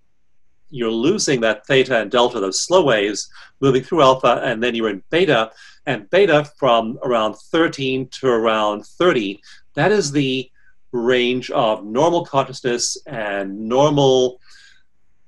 [0.74, 3.30] you're losing that theta and delta, those slow waves,
[3.62, 5.52] moving through alpha, and then you're in beta.
[5.86, 9.40] And beta from around 13 to around 30,
[9.76, 10.50] that is the
[10.92, 14.40] range of normal consciousness and normal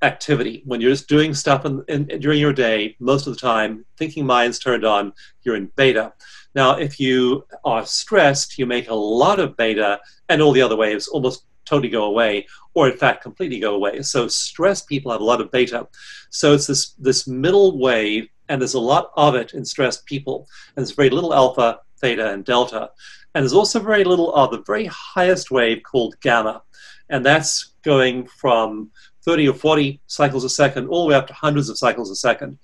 [0.01, 0.63] activity.
[0.65, 4.25] When you're just doing stuff in, in, during your day, most of the time, thinking
[4.25, 6.13] mind's turned on, you're in beta.
[6.53, 10.75] Now, if you are stressed, you make a lot of beta, and all the other
[10.75, 14.01] waves almost totally go away, or in fact completely go away.
[14.01, 15.87] So stressed people have a lot of beta.
[16.29, 20.47] So it's this this middle wave, and there's a lot of it in stressed people.
[20.75, 22.91] And there's very little alpha, theta, and delta.
[23.33, 26.61] And there's also very little of the very highest wave called gamma.
[27.09, 28.91] And that's going from
[29.23, 32.15] 30 or 40 cycles a second all the way up to hundreds of cycles a
[32.15, 32.57] second.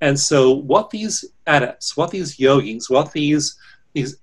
[0.00, 3.56] And so what these adepts, what these yogis, what these
[3.94, 4.16] these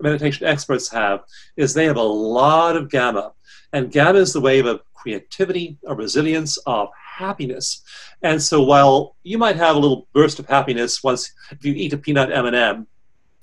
[0.00, 1.24] meditation experts have
[1.56, 3.32] is they have a lot of gamma
[3.76, 7.82] and gamma is the wave of creativity, of resilience, of happiness.
[8.22, 11.92] And so while you might have a little burst of happiness once if you eat
[11.92, 12.86] a peanut M&M,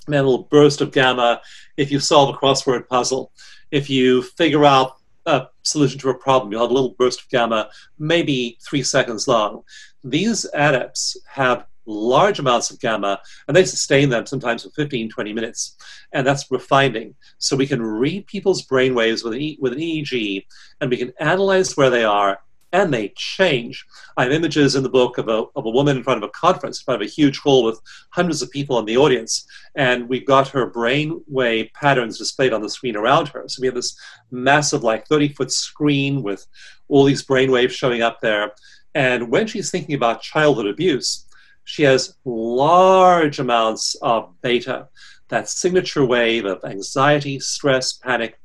[0.07, 1.39] and a little burst of gamma
[1.77, 3.31] if you solve a crossword puzzle,
[3.69, 7.29] if you figure out a solution to a problem, you'll have a little burst of
[7.29, 7.69] gamma,
[7.99, 9.61] maybe three seconds long.
[10.03, 15.33] These adepts have large amounts of gamma, and they sustain them sometimes for 15, 20
[15.33, 15.75] minutes.
[16.11, 17.15] And that's refining.
[17.37, 20.45] So we can read people's brain waves with an, e- with an EEG,
[20.81, 22.39] and we can analyze where they are,
[22.73, 23.85] and they change.
[24.17, 26.31] I have images in the book of a, of a woman in front of a
[26.31, 30.09] conference, in front of a huge hall with hundreds of people in the audience, and
[30.09, 33.43] we've got her brain wave patterns displayed on the screen around her.
[33.47, 33.95] So we have this
[34.31, 36.45] massive, like 30 foot screen with
[36.89, 38.53] all these brain waves showing up there.
[38.95, 41.25] And when she's thinking about childhood abuse,
[41.63, 44.87] she has large amounts of beta,
[45.29, 48.39] that signature wave of anxiety, stress, panic,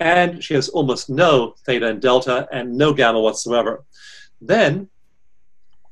[0.00, 3.84] and she has almost no theta and delta and no gamma whatsoever.
[4.40, 4.88] Then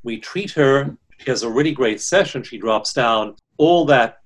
[0.02, 4.18] we treat her, she has a really great session, she drops down, all that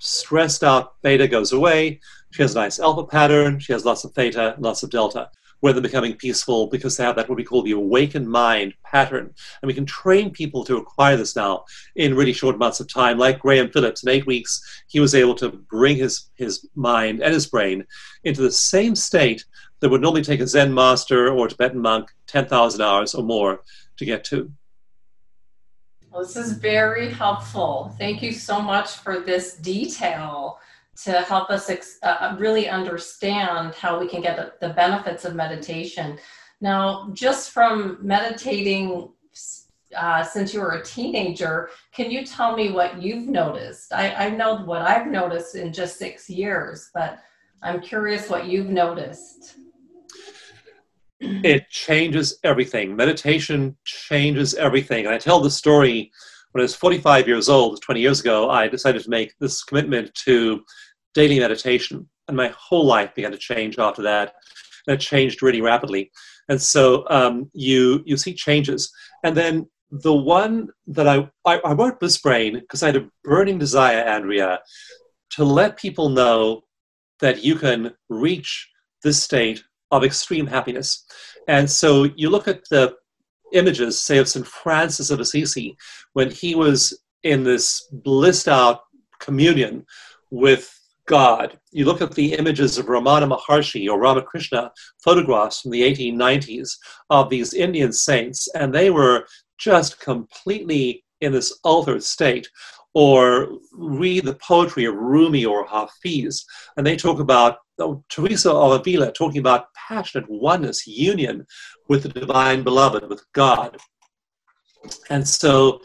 [0.00, 4.12] stressed out beta goes away, she has a nice alpha pattern, she has lots of
[4.12, 5.30] theta, lots of delta
[5.64, 9.32] where they're becoming peaceful because they have that what we call the awakened mind pattern.
[9.62, 11.64] And we can train people to acquire this now
[11.96, 13.16] in really short amounts of time.
[13.16, 17.32] Like Graham Phillips, in eight weeks, he was able to bring his, his mind and
[17.32, 17.86] his brain
[18.24, 19.46] into the same state
[19.80, 23.62] that would normally take a Zen master or Tibetan monk 10,000 hours or more
[23.96, 24.52] to get to.
[26.10, 27.96] Well, this is very helpful.
[27.98, 30.58] Thank you so much for this detail
[31.02, 35.34] to help us ex- uh, uh, really understand how we can get the, benefits of
[35.34, 36.18] meditation.
[36.60, 39.10] Now, just from meditating
[39.96, 43.92] uh, since you were a teenager, can you tell me what you've noticed?
[43.92, 47.18] I, I know what I've noticed in just six years, but
[47.62, 49.56] I'm curious what you've noticed.
[51.20, 52.94] It changes everything.
[52.94, 55.06] Meditation changes everything.
[55.06, 56.10] And I tell the story
[56.54, 60.14] when I was 45 years old, 20 years ago, I decided to make this commitment
[60.26, 60.62] to
[61.14, 62.08] daily meditation.
[62.28, 64.34] And my whole life began to change after that.
[64.86, 66.10] And it changed really rapidly.
[66.48, 68.92] And so um, you, you see changes.
[69.22, 73.08] And then the one that I, I, I wrote Bliss Brain because I had a
[73.22, 74.60] burning desire, Andrea,
[75.30, 76.62] to let people know
[77.20, 78.68] that you can reach
[79.02, 81.04] this state of extreme happiness.
[81.48, 82.96] And so you look at the
[83.52, 84.46] images, say, of St.
[84.46, 85.76] Francis of Assisi,
[86.14, 88.80] when he was in this blissed out
[89.20, 89.86] communion
[90.30, 91.58] with God.
[91.72, 96.76] You look at the images of Ramana Maharshi or Ramakrishna photographs from the 1890s
[97.10, 99.26] of these Indian saints, and they were
[99.58, 102.48] just completely in this altered state.
[102.96, 106.44] Or read the poetry of Rumi or Hafiz,
[106.76, 111.44] and they talk about oh, Teresa of Avila talking about passionate oneness, union
[111.88, 113.78] with the divine beloved, with God.
[115.10, 115.80] And so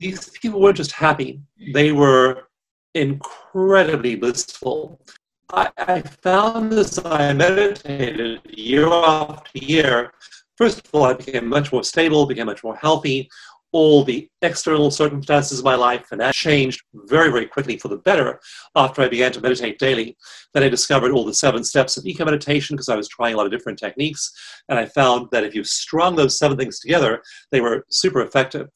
[0.00, 1.40] these people weren't just happy,
[1.74, 2.45] they were
[2.96, 5.00] incredibly blissful.
[5.50, 10.12] I, I found as I meditated year after year,
[10.56, 13.28] first of all, I became much more stable, became much more healthy.
[13.72, 17.98] All the external circumstances of my life, and that changed very, very quickly for the
[17.98, 18.40] better
[18.74, 20.16] after I began to meditate daily.
[20.54, 23.36] Then I discovered all the seven steps of eco meditation because I was trying a
[23.36, 24.32] lot of different techniques,
[24.70, 28.68] and I found that if you strung those seven things together, they were super effective.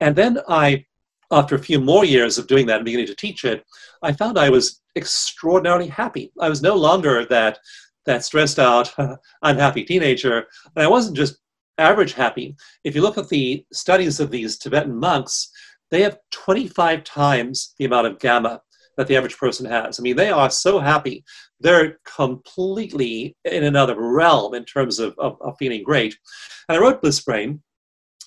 [0.00, 0.86] And then I
[1.30, 3.64] after a few more years of doing that and beginning to teach it,
[4.02, 6.32] I found I was extraordinarily happy.
[6.40, 7.58] I was no longer that
[8.06, 8.94] that stressed out,
[9.42, 11.38] unhappy teenager, and I wasn't just
[11.76, 12.56] average happy.
[12.84, 15.50] If you look at the studies of these Tibetan monks,
[15.90, 18.60] they have 25 times the amount of gamma
[18.96, 19.98] that the average person has.
[19.98, 21.24] I mean, they are so happy.
[21.60, 26.16] They're completely in another realm in terms of, of, of feeling great.
[26.68, 27.62] And I wrote Bliss Brain.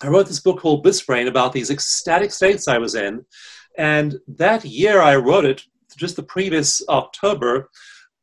[0.04, 3.24] I wrote this book called Bliss Brain about these ecstatic states I was in.
[3.78, 5.64] And that year I wrote it,
[5.96, 7.70] just the previous October,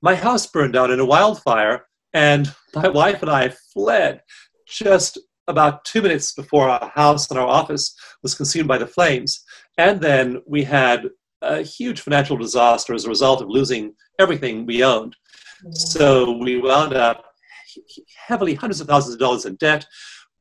[0.02, 4.22] my house burned down in a wildfire, and my wife and I fled
[4.66, 9.42] just about two minutes before our house and our office was consumed by the flames.
[9.78, 11.08] And then we had
[11.40, 15.16] a huge financial disaster as a result of losing everything we owned.
[15.64, 15.74] Mm-hmm.
[15.74, 17.24] So we wound up
[18.26, 19.86] heavily, hundreds of thousands of dollars in debt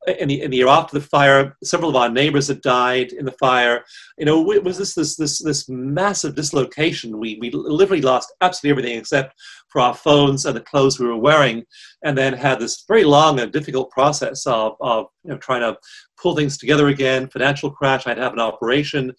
[0.08, 3.26] in the, in the year after the fire, several of our neighbors had died in
[3.26, 3.84] the fire.
[4.18, 7.20] You know, it was this this this this massive dislocation.
[7.20, 9.36] We we literally lost absolutely everything except
[9.70, 11.66] for our phones and the clothes we were wearing,
[12.04, 15.78] and then had this very long and difficult process of of you know trying to
[16.22, 17.28] pull things together again.
[17.28, 18.08] Financial crash.
[18.08, 19.14] I'd have an operation,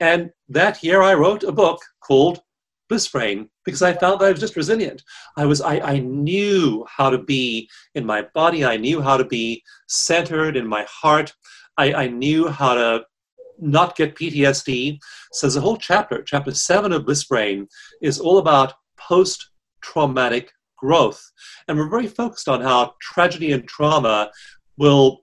[0.00, 2.40] and that year I wrote a book called
[2.90, 5.02] Bliss Brain because I felt that I was just resilient.
[5.38, 8.64] I was I, I knew how to be in my body.
[8.64, 11.32] I knew how to be centered in my heart.
[11.78, 13.04] I, I knew how to
[13.58, 14.98] not get PTSD.
[15.32, 17.68] So there's a whole chapter, chapter seven of Bliss Brain,
[18.02, 21.22] is all about post-traumatic growth.
[21.68, 24.30] And we're very focused on how tragedy and trauma
[24.78, 25.20] will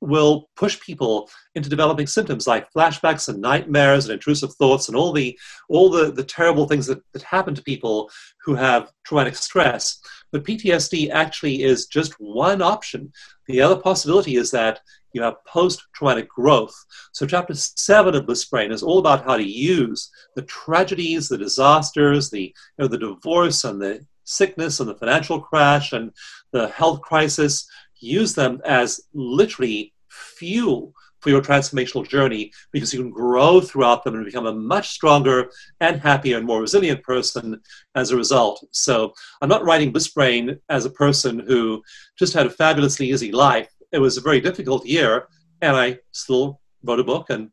[0.00, 5.12] will push people into developing symptoms like flashbacks and nightmares and intrusive thoughts and all
[5.12, 5.38] the
[5.68, 8.10] all the, the terrible things that, that happen to people
[8.44, 10.00] who have traumatic stress.
[10.32, 13.12] But ptsd actually is just one option.
[13.46, 14.80] The other possibility is that
[15.12, 16.74] you have post-traumatic growth.
[17.12, 21.38] So chapter 7 of bliss brain is all about how to use the tragedies the
[21.38, 26.10] disasters the you know the divorce and the sickness and the financial crash and
[26.52, 27.68] the health crisis
[28.00, 34.14] use them as literally fuel for your transformational journey because you can grow throughout them
[34.14, 37.58] and become a much stronger and happier and more resilient person
[37.94, 38.62] as a result.
[38.72, 41.82] So I'm not writing Bliss Brain as a person who
[42.18, 43.70] just had a fabulously easy life.
[43.90, 45.28] It was a very difficult year,
[45.62, 47.50] and I still wrote a book and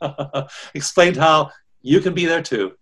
[0.74, 1.50] explained how
[1.82, 2.74] you can be there too.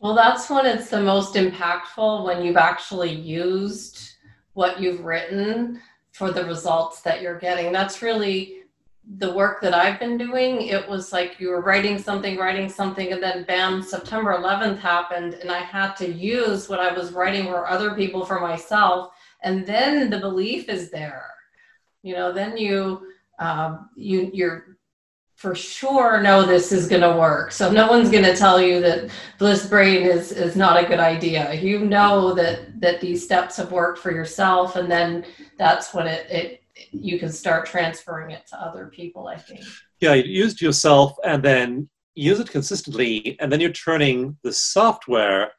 [0.00, 4.14] Well, that's when it's the most impactful when you've actually used
[4.54, 5.80] what you've written
[6.12, 7.72] for the results that you're getting.
[7.72, 8.58] That's really
[9.18, 10.62] the work that I've been doing.
[10.68, 15.34] It was like you were writing something, writing something, and then bam, September 11th happened,
[15.34, 19.12] and I had to use what I was writing for other people for myself.
[19.42, 21.26] And then the belief is there.
[22.02, 23.08] You know, then you
[23.38, 24.78] um, you you're
[25.42, 27.50] for sure know this is going to work.
[27.50, 31.00] So no one's going to tell you that bliss brain is is not a good
[31.00, 31.52] idea.
[31.52, 35.24] You know that that these steps have worked for yourself, and then
[35.58, 36.62] that's when it it
[36.92, 39.26] you can start transferring it to other people.
[39.26, 39.64] I think.
[39.98, 44.52] Yeah, you use it yourself, and then use it consistently, and then you're turning the
[44.52, 45.50] software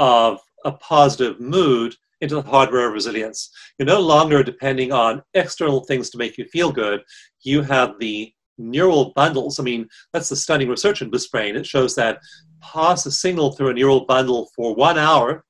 [0.00, 3.50] of a positive mood into the hardware of resilience.
[3.78, 7.02] You're no longer depending on external things to make you feel good.
[7.42, 9.58] You have the neural bundles.
[9.58, 11.56] I mean, that's the stunning research in Bliss Brain.
[11.56, 12.20] It shows that
[12.60, 15.44] pass a signal through a neural bundle for one hour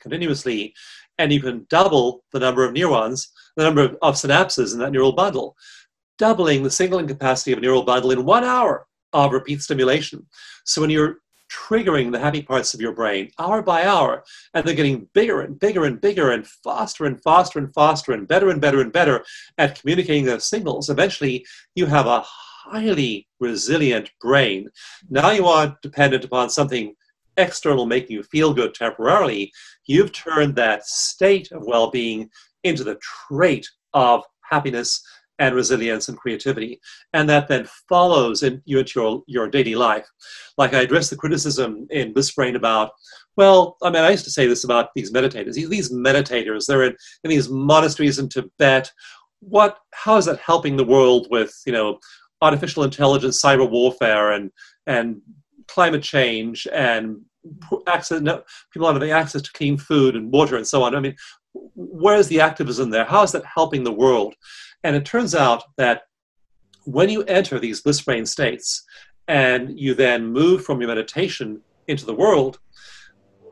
[0.00, 0.74] continuously,
[1.18, 4.92] and you can double the number of neurons, the number of, of synapses in that
[4.92, 5.56] neural bundle,
[6.18, 10.26] doubling the signaling capacity of a neural bundle in one hour of repeat stimulation.
[10.64, 11.18] So when you're
[11.50, 15.58] triggering the happy parts of your brain hour by hour, and they're getting bigger and
[15.58, 19.24] bigger and bigger and faster and faster and faster and better and better and better
[19.56, 20.90] at communicating those signals.
[20.90, 22.24] Eventually, you have a
[22.70, 24.68] highly resilient brain.
[25.08, 26.94] Now you are dependent upon something
[27.36, 29.52] external making you feel good temporarily.
[29.86, 32.30] You've turned that state of well being
[32.64, 32.98] into the
[33.28, 35.00] trait of happiness
[35.38, 36.80] and resilience and creativity.
[37.12, 40.06] And that then follows in, you into your, your daily life.
[40.56, 42.90] Like I addressed the criticism in Bliss Brain about,
[43.36, 45.54] well, I mean, I used to say this about these meditators.
[45.54, 48.90] These meditators, they're in, in these monasteries in Tibet.
[49.38, 52.00] What, how is that helping the world with, you know,
[52.40, 54.50] artificial intelligence, cyber warfare, and
[54.86, 55.20] and
[55.66, 57.20] climate change, and
[57.86, 58.20] access
[58.72, 60.94] people having access to clean food and water and so on.
[60.94, 61.16] I mean,
[61.74, 63.04] where's the activism there?
[63.04, 64.34] How is that helping the world?
[64.84, 66.02] And it turns out that
[66.84, 68.84] when you enter these bliss brain states
[69.26, 72.58] and you then move from your meditation into the world,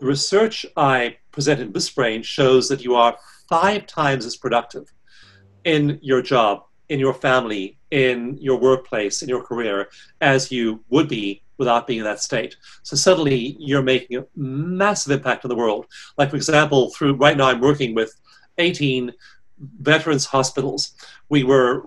[0.01, 3.17] the research I present in Bliss Brain shows that you are
[3.49, 4.93] five times as productive
[5.65, 9.89] in your job in your family, in your workplace, in your career,
[10.21, 12.57] as you would be without being in that state.
[12.83, 15.87] So suddenly you're making a massive impact on the world.
[16.19, 18.15] Like, for example, through right now I'm working with
[18.59, 19.13] 18
[19.81, 20.93] veterans hospitals.
[21.29, 21.87] We were,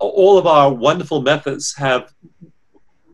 [0.00, 2.12] all of our wonderful methods have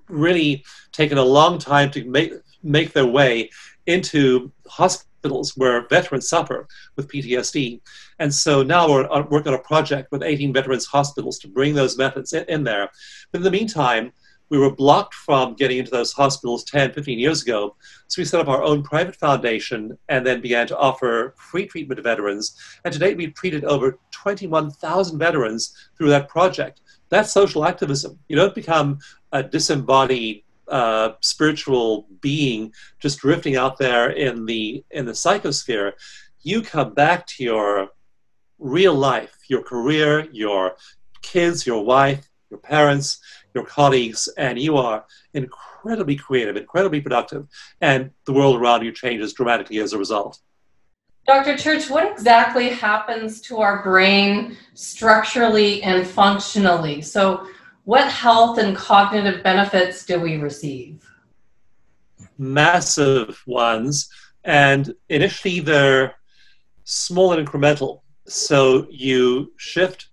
[0.08, 3.50] really taken a long time to make make their way
[3.86, 5.09] into hospitals
[5.56, 6.66] where veterans suffer
[6.96, 7.80] with PTSD.
[8.18, 11.74] And so now we're uh, working on a project with 18 veterans hospitals to bring
[11.74, 12.88] those methods in, in there.
[13.32, 14.12] But in the meantime,
[14.50, 17.76] we were blocked from getting into those hospitals 10, 15 years ago.
[18.08, 21.98] So we set up our own private foundation and then began to offer free treatment
[21.98, 22.56] to veterans.
[22.84, 26.80] And to date, we've treated over 21,000 veterans through that project.
[27.10, 28.18] That's social activism.
[28.28, 28.98] You don't become
[29.32, 35.92] a disembodied uh, spiritual being just drifting out there in the in the psychosphere.
[36.42, 37.88] You come back to your
[38.58, 40.76] real life, your career, your
[41.22, 43.18] kids, your wife, your parents,
[43.54, 45.04] your colleagues, and you are
[45.34, 47.46] incredibly creative, incredibly productive,
[47.80, 50.38] and the world around you changes dramatically as a result.
[51.26, 51.56] Dr.
[51.56, 57.02] Church, what exactly happens to our brain structurally and functionally?
[57.02, 57.46] So,
[57.90, 61.04] what health and cognitive benefits do we receive?
[62.38, 64.08] Massive ones,
[64.44, 66.14] and initially they're
[66.84, 68.02] small and incremental.
[68.28, 70.10] So, you shift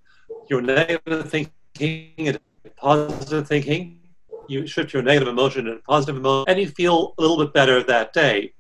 [0.50, 2.40] your negative thinking into
[2.78, 4.00] positive thinking,
[4.48, 7.84] you shift your negative emotion into positive emotion, and you feel a little bit better
[7.84, 8.54] that day.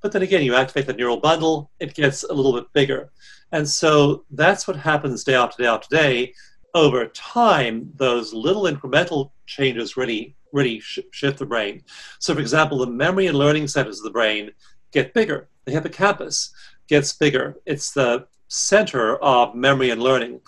[0.00, 3.12] But then again, you activate the neural bundle, it gets a little bit bigger.
[3.52, 6.32] And so that's what happens day after day after day.
[6.74, 11.82] Over time, those little incremental changes really, really sh- shift the brain.
[12.18, 14.50] So, for example, the memory and learning centers of the brain
[14.90, 15.48] get bigger.
[15.64, 16.52] The hippocampus
[16.88, 17.56] gets bigger.
[17.66, 20.40] It's the center of memory and learning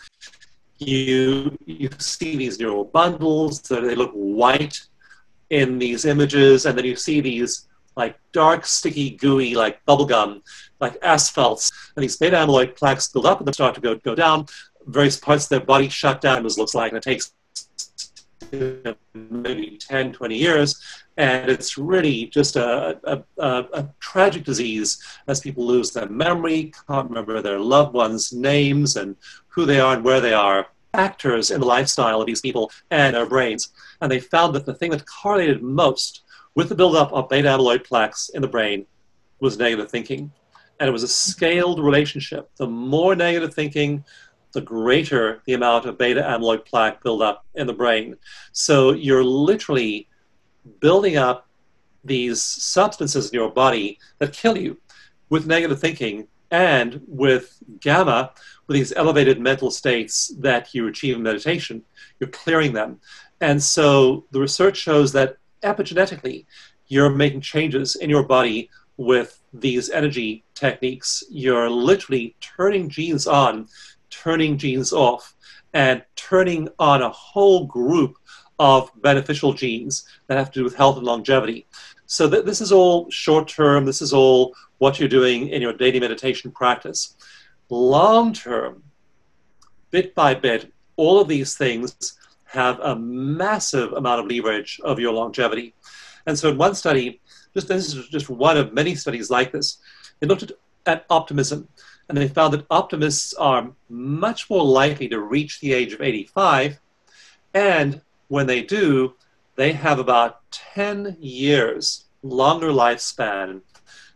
[0.78, 4.80] you you see these neural bundles that they look white
[5.50, 10.40] in these images, and then you see these like dark, sticky, gooey, like bubblegum,
[10.80, 14.14] like asphalts, and these beta amyloid plaques build up and they start to go go
[14.14, 14.46] down.
[14.86, 17.32] Various parts of their body shut down, as looks like, and it takes
[19.14, 20.82] maybe 10, 20 years.
[21.16, 27.08] And it's really just a, a, a, tragic disease as people lose their memory, can't
[27.08, 29.16] remember their loved ones' names and
[29.48, 33.14] who they are and where they are, factors in the lifestyle of these people and
[33.14, 33.72] their brains.
[34.00, 36.22] And they found that the thing that correlated most
[36.54, 38.86] with the buildup of beta amyloid plaques in the brain
[39.40, 40.32] was negative thinking.
[40.80, 42.50] And it was a scaled relationship.
[42.56, 44.04] The more negative thinking,
[44.54, 48.16] the greater the amount of beta amyloid plaque buildup in the brain.
[48.52, 50.08] So you're literally
[50.80, 51.46] building up
[52.02, 54.78] these substances in your body that kill you
[55.28, 58.30] with negative thinking and with gamma,
[58.66, 61.82] with these elevated mental states that you achieve in meditation,
[62.20, 63.00] you're clearing them.
[63.40, 66.46] And so the research shows that epigenetically,
[66.86, 71.24] you're making changes in your body with these energy techniques.
[71.30, 73.66] You're literally turning genes on,
[74.22, 75.34] turning genes off,
[75.72, 78.16] and turning on a whole group
[78.58, 81.66] of beneficial genes that have to do with health and longevity.
[82.06, 83.84] So th- this is all short term.
[83.84, 87.16] This is all what you're doing in your daily meditation practice.
[87.70, 88.82] Long term,
[89.90, 95.12] bit by bit, all of these things have a massive amount of leverage of your
[95.12, 95.74] longevity.
[96.26, 97.20] And so in one study,
[97.52, 99.78] just this is just one of many studies like this,
[100.20, 100.52] they looked at,
[100.86, 101.68] at optimism
[102.08, 106.78] and they found that optimists are much more likely to reach the age of 85
[107.54, 109.14] and when they do,
[109.56, 113.60] they have about 10 years longer lifespan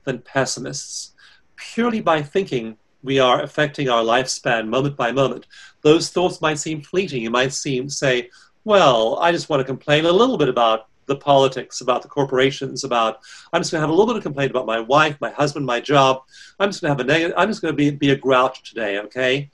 [0.04, 1.12] than pessimists.
[1.56, 5.46] Purely by thinking, we are affecting our lifespan moment by moment.
[5.82, 7.22] Those thoughts might seem fleeting.
[7.22, 8.30] You might seem say,
[8.64, 12.84] well, I just want to complain a little bit about the politics, about the corporations,
[12.84, 13.18] about
[13.52, 15.66] I'm just going to have a little bit of complaint about my wife, my husband,
[15.66, 16.22] my job.
[16.60, 17.34] I'm just going to have a negative.
[17.36, 18.98] I'm just going to be be a grouch today.
[19.00, 19.50] Okay,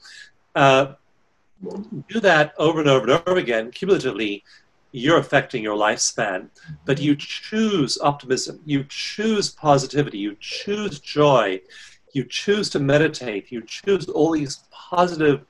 [0.55, 0.95] uh,
[2.09, 4.45] do that over and over and over again, cumulatively,
[4.93, 6.49] you're affecting your lifespan.
[6.85, 11.61] But you choose optimism, you choose positivity, you choose joy,
[12.13, 15.45] you choose to meditate, you choose all these positive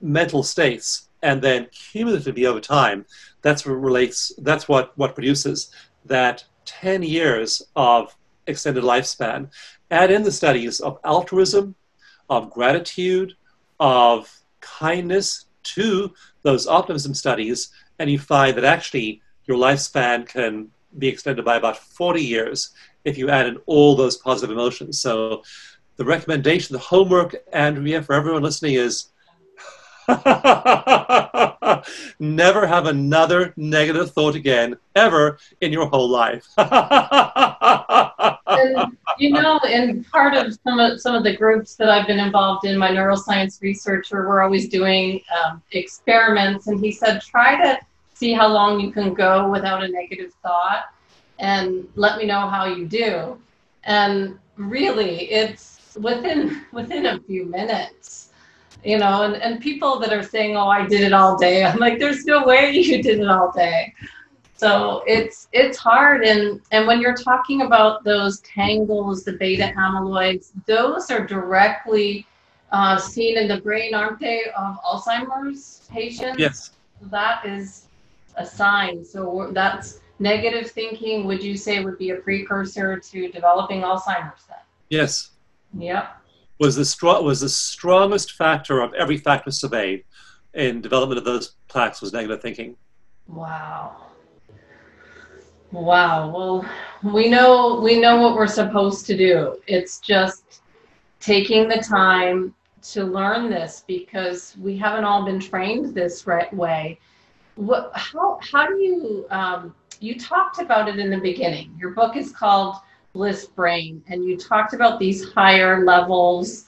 [0.00, 3.06] mental states, and then cumulatively over time,
[3.42, 4.32] that's what relates.
[4.38, 5.70] That's what what produces
[6.06, 8.16] that 10 years of
[8.46, 9.48] extended lifespan.
[9.90, 11.74] Add in the studies of altruism,
[12.28, 13.34] of gratitude,
[13.78, 16.12] of kindness to
[16.42, 21.76] those optimism studies, and you find that actually your lifespan can be extended by about
[21.76, 22.70] 40 years
[23.04, 25.00] if you add in all those positive emotions.
[25.00, 25.42] So
[25.96, 29.10] the recommendation, the homework, Andrea, for everyone listening is
[32.20, 36.46] never have another negative thought again, ever in your whole life.
[36.58, 36.68] and,
[39.18, 42.64] you know, in part of some of some of the groups that I've been involved
[42.64, 47.78] in, my neuroscience researcher, we're always doing um, experiments, and he said try to
[48.14, 50.86] see how long you can go without a negative thought.
[51.38, 53.38] and let me know how you do.
[53.84, 58.29] And really, it's within within a few minutes,
[58.84, 59.22] you know.
[59.22, 62.24] And and people that are saying, "Oh, I did it all day," I'm like, "There's
[62.24, 63.94] no way you did it all day."
[64.56, 70.50] So it's it's hard, and and when you're talking about those tangles, the beta amyloids,
[70.66, 72.26] those are directly
[72.72, 76.38] uh, seen in the brain, aren't they, of Alzheimer's patients?
[76.38, 76.70] Yes.
[77.02, 77.86] That is
[78.36, 79.04] a sign.
[79.04, 81.24] So that's negative thinking.
[81.24, 84.58] Would you say would be a precursor to developing Alzheimer's then?
[84.88, 85.30] Yes.
[85.78, 86.19] Yep.
[86.60, 90.04] Was the strong was the strongest factor of every factor surveyed
[90.54, 92.76] in development of those plaques was negative thinking.
[93.28, 93.96] Wow.
[95.72, 96.30] Wow.
[96.30, 96.70] Well,
[97.02, 99.56] we know we know what we're supposed to do.
[99.66, 100.60] It's just
[101.18, 106.98] taking the time to learn this because we haven't all been trained this right way.
[107.54, 107.90] What?
[107.94, 108.38] How?
[108.42, 109.26] How do you?
[109.30, 111.74] Um, you talked about it in the beginning.
[111.78, 112.76] Your book is called
[113.12, 116.66] Bliss Brain, and you talked about these higher levels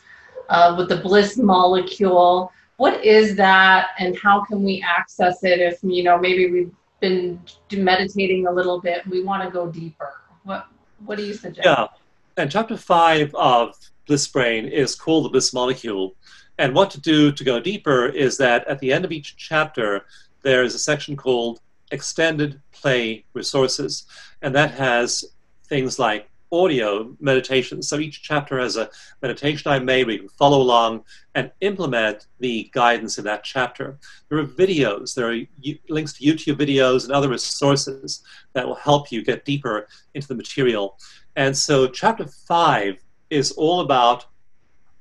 [0.48, 2.52] uh, with the bliss molecule.
[2.76, 6.72] What is that, and how can we access it if you know maybe we've
[7.02, 7.40] been
[7.70, 9.06] meditating a little bit.
[9.06, 10.14] We want to go deeper.
[10.44, 10.68] What
[11.04, 11.66] What do you suggest?
[11.66, 11.88] Yeah,
[12.36, 13.76] and chapter five of
[14.06, 16.14] Bliss Brain is called the Bliss Molecule.
[16.58, 20.04] And what to do to go deeper is that at the end of each chapter,
[20.42, 24.06] there is a section called Extended Play Resources,
[24.42, 25.24] and that has
[25.66, 27.82] things like audio meditation.
[27.82, 28.90] So each chapter has a
[29.22, 33.98] meditation I made where you can follow along and implement the guidance in that chapter.
[34.28, 35.40] There are videos, there are
[35.88, 38.22] links to YouTube videos and other resources
[38.52, 40.98] that will help you get deeper into the material.
[41.34, 44.26] And so chapter five is all about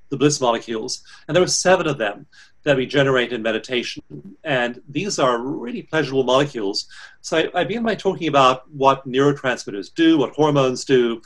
[0.10, 2.26] the bliss molecules, and there are seven of them
[2.64, 4.04] that we generate in meditation.
[4.44, 6.88] And these are really pleasurable molecules.
[7.22, 11.22] So I, I begin by talking about what neurotransmitters do, what hormones do,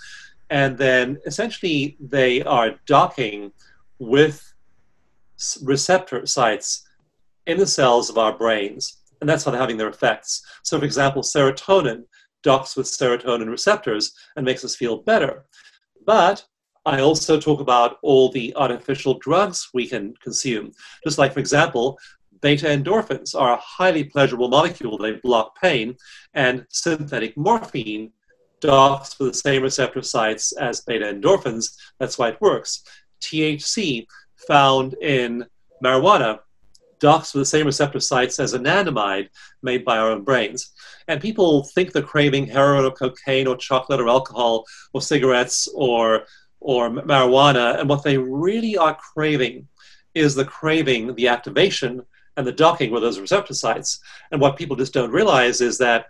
[0.49, 3.51] and then essentially they are docking
[3.99, 4.53] with
[5.61, 6.87] receptor sites
[7.47, 8.97] in the cells of our brains.
[9.21, 10.45] And that's how they're having their effects.
[10.63, 12.03] So, for example, serotonin
[12.43, 15.45] docks with serotonin receptors and makes us feel better.
[16.05, 16.45] But
[16.85, 20.71] I also talk about all the artificial drugs we can consume.
[21.03, 21.97] Just like, for example,
[22.41, 24.97] beta endorphins are a highly pleasurable molecule.
[24.97, 25.95] They block pain,
[26.33, 28.11] and synthetic morphine
[28.61, 31.75] docks with the same receptor sites as beta endorphins.
[31.99, 32.83] That's why it works.
[33.21, 34.05] THC,
[34.47, 35.45] found in
[35.83, 36.39] marijuana,
[36.99, 39.27] docks with the same receptor sites as anandamide
[39.61, 40.71] made by our own brains.
[41.07, 46.25] And people think they're craving heroin or cocaine or chocolate or alcohol or cigarettes or
[46.65, 49.67] or marijuana, and what they really are craving
[50.15, 52.01] is the craving, the activation,
[52.37, 53.99] and the docking with those receptor sites.
[54.31, 56.07] And what people just don't realize is that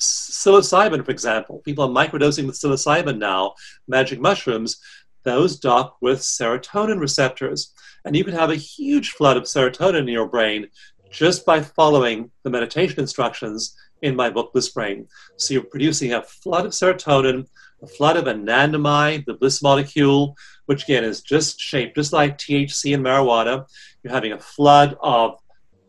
[0.00, 3.52] psilocybin, for example, people are microdosing with psilocybin now,
[3.86, 4.80] magic mushrooms,
[5.24, 7.74] those dock with serotonin receptors.
[8.06, 10.68] And you can have a huge flood of serotonin in your brain
[11.10, 15.06] just by following the meditation instructions in my book, Bliss Brain.
[15.36, 17.46] So you're producing a flood of serotonin,
[17.82, 22.94] a flood of anandamide, the bliss molecule, which again is just shaped just like THC
[22.94, 23.66] and marijuana.
[24.02, 25.38] You're having a flood of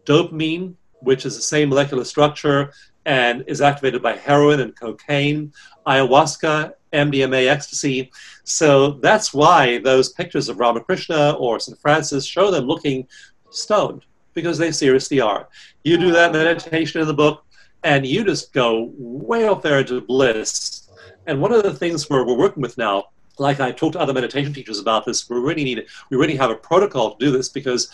[0.06, 2.72] dopamine, which is the same molecular structure
[3.06, 5.52] and is activated by heroin and cocaine,
[5.88, 8.12] ayahuasca, MDMA, ecstasy.
[8.44, 11.80] So that's why those pictures of Ramakrishna or St.
[11.80, 13.08] Francis show them looking
[13.50, 15.48] stoned, because they seriously are.
[15.84, 17.46] You do that meditation in the book,
[17.84, 20.89] and you just go way up there into bliss.
[21.30, 24.14] And one of the things we're, we're working with now, like I talked to other
[24.14, 27.50] meditation teachers about this, we really need we really have a protocol to do this
[27.50, 27.92] because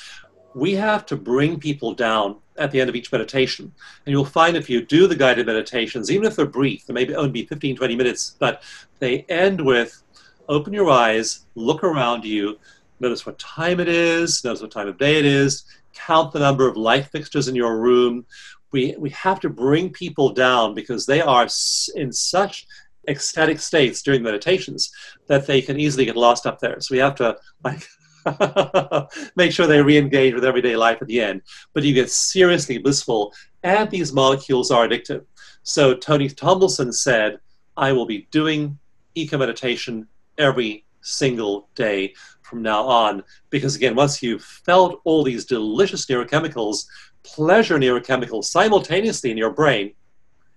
[0.53, 3.73] we have to bring people down at the end of each meditation.
[4.05, 7.13] And you'll find if you do the guided meditations, even if they're brief, they may
[7.13, 8.63] only be 15, 20 minutes, but
[8.99, 10.01] they end with
[10.47, 12.57] open your eyes, look around you,
[13.01, 16.69] notice what time it is, notice what time of day it is, count the number
[16.69, 18.25] of light fixtures in your room,
[18.71, 21.47] we, we have to bring people down because they are
[21.95, 22.67] in such
[23.07, 24.91] ecstatic states during meditations
[25.27, 26.79] that they can easily get lost up there.
[26.79, 27.85] So we have to like
[29.35, 31.41] make sure they re-engage with everyday life at the end.
[31.73, 33.33] But you get seriously blissful,
[33.63, 35.25] and these molecules are addictive.
[35.63, 37.39] So Tony Tomlinson said,
[37.77, 38.77] "I will be doing
[39.15, 45.45] eco meditation every single day from now on because again once you've felt all these
[45.45, 46.85] delicious neurochemicals
[47.25, 49.93] pleasure neurochemicals simultaneously in your brain,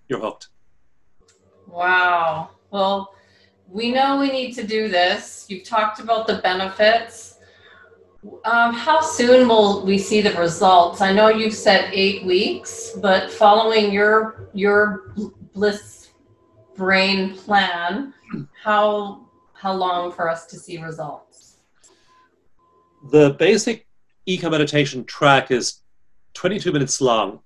[0.09, 0.49] you're hooked.
[1.69, 2.51] Wow.
[2.71, 3.15] Well,
[3.69, 5.47] we know we need to do this.
[5.49, 7.39] You've talked about the benefits.
[8.45, 11.01] Um, how soon will we see the results?
[11.01, 15.15] I know you've said eight weeks, but following your your
[15.55, 16.09] bliss
[16.75, 18.15] brain plan,
[18.63, 21.59] how how long for us to see results?
[23.11, 23.87] The basic
[24.27, 25.81] eco meditation track is
[26.35, 27.41] 22 minutes long.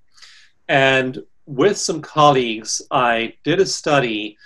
[0.68, 4.36] And with some colleagues, I did a study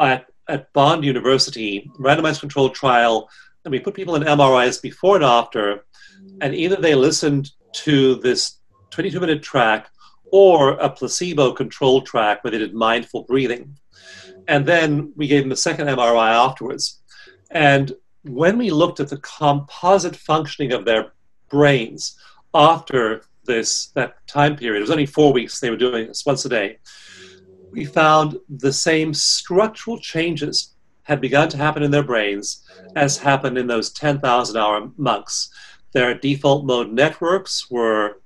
[0.00, 3.28] at, at Bond University, randomized controlled trial,
[3.64, 5.84] and we put people in MRIs before and after,
[6.40, 8.58] and either they listened to this
[8.90, 9.90] 22 minute track
[10.30, 13.76] or a placebo controlled track where they did mindful breathing.
[14.48, 17.00] And then we gave them a second MRI afterwards.
[17.50, 21.12] And when we looked at the composite functioning of their
[21.50, 22.18] brains
[22.52, 26.44] after this that time period, it was only four weeks they were doing this once
[26.44, 26.78] a day,
[27.74, 32.62] we found the same structural changes had begun to happen in their brains
[32.96, 35.50] as happened in those 10,000 hour monks.
[35.92, 38.20] Their default mode networks were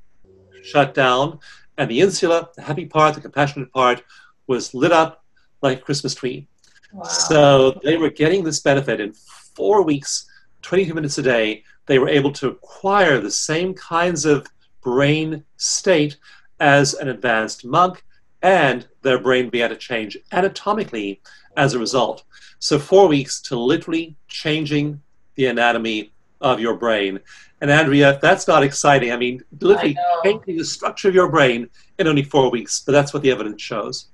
[0.62, 1.38] shut down,
[1.76, 4.02] and the insula, the happy part, the compassionate part,
[4.46, 5.24] was lit up
[5.62, 6.46] like a Christmas tree.
[6.92, 7.04] Wow.
[7.04, 9.12] So they were getting this benefit in
[9.54, 10.26] four weeks,
[10.62, 11.64] 22 minutes a day.
[11.86, 14.46] They were able to acquire the same kinds of
[14.82, 16.16] brain state
[16.60, 18.04] as an advanced monk,
[18.42, 21.20] and their brain began to change anatomically
[21.56, 22.24] as a result.
[22.58, 25.00] So, four weeks to literally changing
[25.34, 27.20] the anatomy of your brain.
[27.60, 29.12] And Andrea, that's not exciting.
[29.12, 31.68] I mean, literally I changing the structure of your brain
[31.98, 34.08] in only four weeks, but that's what the evidence shows.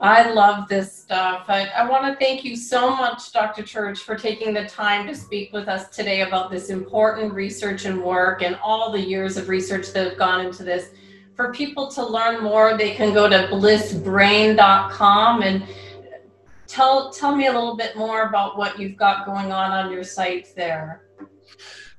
[0.00, 1.46] I love this stuff.
[1.48, 3.62] I, I want to thank you so much, Dr.
[3.62, 8.02] Church, for taking the time to speak with us today about this important research and
[8.02, 10.90] work and all the years of research that have gone into this.
[11.34, 15.64] For people to learn more, they can go to blissbrain.com and
[16.66, 20.04] tell tell me a little bit more about what you've got going on on your
[20.04, 21.06] site there.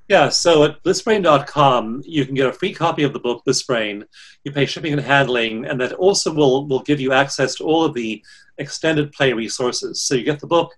[0.07, 4.05] Yeah, so at blissbrain.com, you can get a free copy of the book, Bliss Brain.
[4.45, 7.83] You pay shipping and handling, and that also will, will give you access to all
[7.83, 8.23] of the
[8.57, 10.01] extended play resources.
[10.01, 10.73] So you get the book,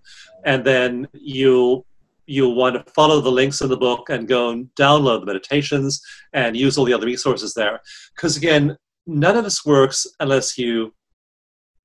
[0.46, 1.86] and then you'll
[2.26, 6.00] you'll want to follow the links in the book and go and download the meditations
[6.34, 7.82] and use all the other resources there.
[8.16, 8.78] Because again,
[9.08, 10.94] none of this works unless you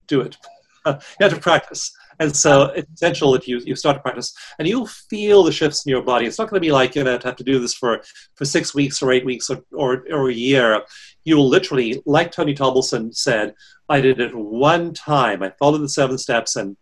[0.07, 0.37] do it.
[0.87, 1.91] you have to practice.
[2.21, 5.53] And so uh, it's essential that you, you start to practice and you'll feel the
[5.53, 6.27] shifts in your body.
[6.27, 8.03] It's not going to be like you're going to have to do this for,
[8.35, 10.83] for six weeks or eight weeks or, or, or a year.
[11.25, 13.55] You will literally, like Tony Tolbolson said,
[13.89, 15.43] I did it one time.
[15.43, 16.77] I followed the seven steps and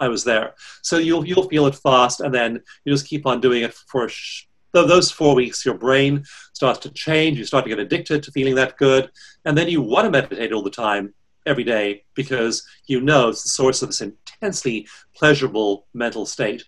[0.00, 0.54] I was there.
[0.82, 4.08] So you'll, you'll feel it fast and then you just keep on doing it for
[4.08, 7.38] sh- those four weeks, your brain starts to change.
[7.38, 9.10] You start to get addicted to feeling that good.
[9.44, 11.14] And then you want to meditate all the time
[11.48, 14.86] every day because you know it's the source of this intensely
[15.16, 16.64] pleasurable mental state.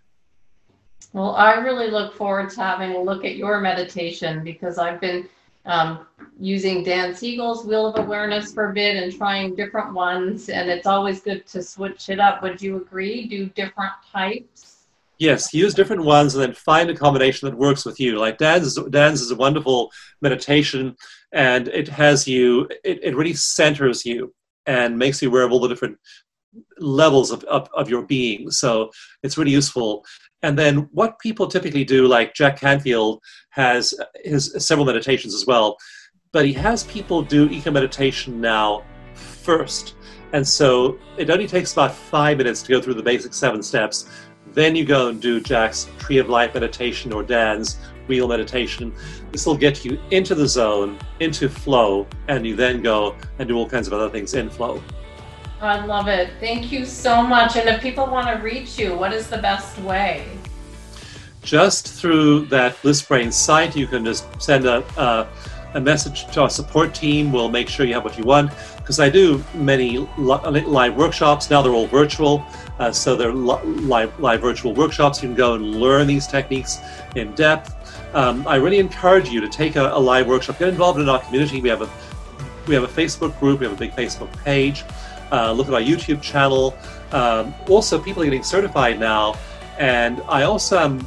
[1.12, 5.28] Well, I really look forward to having a look at your meditation because I've been
[5.66, 6.06] um,
[6.38, 10.86] using Dan Siegel's Wheel of Awareness for a bit and trying different ones, and it's
[10.86, 12.42] always good to switch it up.
[12.42, 13.26] Would you agree?
[13.26, 14.86] Do different types?
[15.18, 18.18] Yes, use different ones and then find a combination that works with you.
[18.18, 20.96] Like Dan's, Dan's is a wonderful meditation,
[21.32, 22.68] and it has you.
[22.84, 24.32] It, it really centers you
[24.66, 25.98] and makes you aware of all the different
[26.78, 28.50] levels of, of, of your being.
[28.50, 28.90] So
[29.22, 30.04] it's really useful.
[30.42, 33.94] And then what people typically do, like Jack Canfield has
[34.24, 35.76] his several meditations as well,
[36.32, 38.84] but he has people do eco meditation now
[39.14, 39.94] first.
[40.32, 44.08] And so it only takes about five minutes to go through the basic seven steps.
[44.52, 47.78] Then you go and do Jack's Tree of Life meditation or Dan's
[48.10, 48.92] Wheel meditation.
[49.30, 53.56] This will get you into the zone, into flow, and you then go and do
[53.56, 54.82] all kinds of other things in flow.
[55.60, 56.30] I love it.
[56.40, 57.54] Thank you so much.
[57.54, 60.26] And if people want to reach you, what is the best way?
[61.42, 65.28] Just through that Bliss Brain site, you can just send a, a,
[65.74, 67.30] a message to our support team.
[67.30, 68.50] We'll make sure you have what you want.
[68.78, 71.48] Because I do many live workshops.
[71.48, 72.44] Now they're all virtual.
[72.80, 75.22] Uh, so they're live, live virtual workshops.
[75.22, 76.78] You can go and learn these techniques
[77.14, 77.76] in depth.
[78.14, 80.58] Um, I really encourage you to take a, a live workshop.
[80.58, 81.60] Get involved in our community.
[81.60, 81.90] We have a
[82.66, 83.60] we have a Facebook group.
[83.60, 84.84] We have a big Facebook page
[85.32, 86.76] uh, look at our YouTube channel.
[87.12, 89.36] Um, also, people are getting certified now,
[89.78, 91.06] and I also am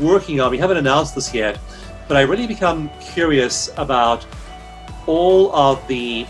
[0.00, 0.50] working on.
[0.50, 1.58] We haven't announced this yet,
[2.08, 4.26] but I really become curious about
[5.06, 6.26] all of the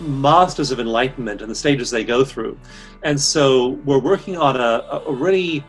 [0.00, 2.58] masters of enlightenment and the stages they go through,
[3.02, 5.64] and so we're working on a, a really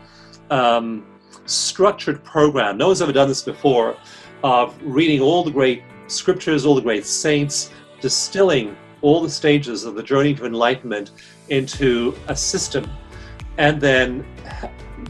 [0.50, 1.06] um,
[1.46, 2.78] structured program.
[2.78, 3.98] No one's ever done this before
[4.44, 7.72] of reading all the great scriptures, all the great saints,
[8.02, 11.12] distilling all the stages of the journey to enlightenment
[11.50, 12.90] into a system
[13.58, 14.26] and then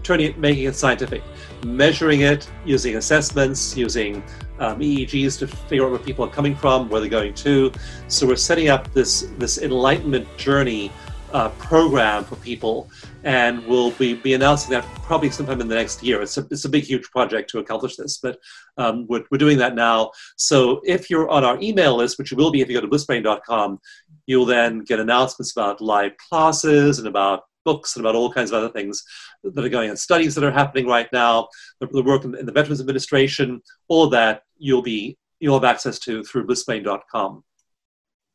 [0.03, 1.24] turning it, making it scientific,
[1.65, 4.24] measuring it using assessments, using
[4.59, 7.72] um, EEGs to figure out where people are coming from, where they're going to.
[8.07, 10.91] So we're setting up this this enlightenment journey
[11.34, 12.89] uh, program for people,
[13.28, 16.21] and we'll be, be announcing that probably sometime in the next year.
[16.21, 18.39] It's a, it's a big, huge project to accomplish this, but
[18.78, 20.11] um, we're, we're doing that now.
[20.38, 22.88] So if you're on our email list, which you will be if you go to
[22.88, 23.80] blissbrain.com,
[24.28, 28.55] you'll then get announcements about live classes and about books and about all kinds of
[28.59, 29.03] other things
[29.43, 31.49] that are going on, studies that are happening right now,
[31.82, 35.99] the, the work in, in the Veterans Administration, all that you'll be you'll have access
[35.99, 37.43] to through blissbrain.com.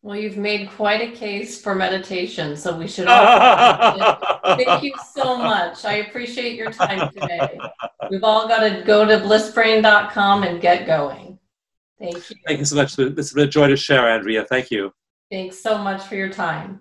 [0.04, 4.16] Well, you've made quite a case for meditation, so we should all.
[4.56, 5.84] Thank you so much.
[5.84, 7.56] I appreciate your time today.
[8.10, 11.38] We've all got to go to blissbrain.com and get going.
[12.00, 12.36] Thank you.
[12.44, 12.98] Thank you so much.
[12.98, 14.44] It's been a joy to share, Andrea.
[14.44, 14.92] Thank you.
[15.30, 16.80] Thanks so much for your time.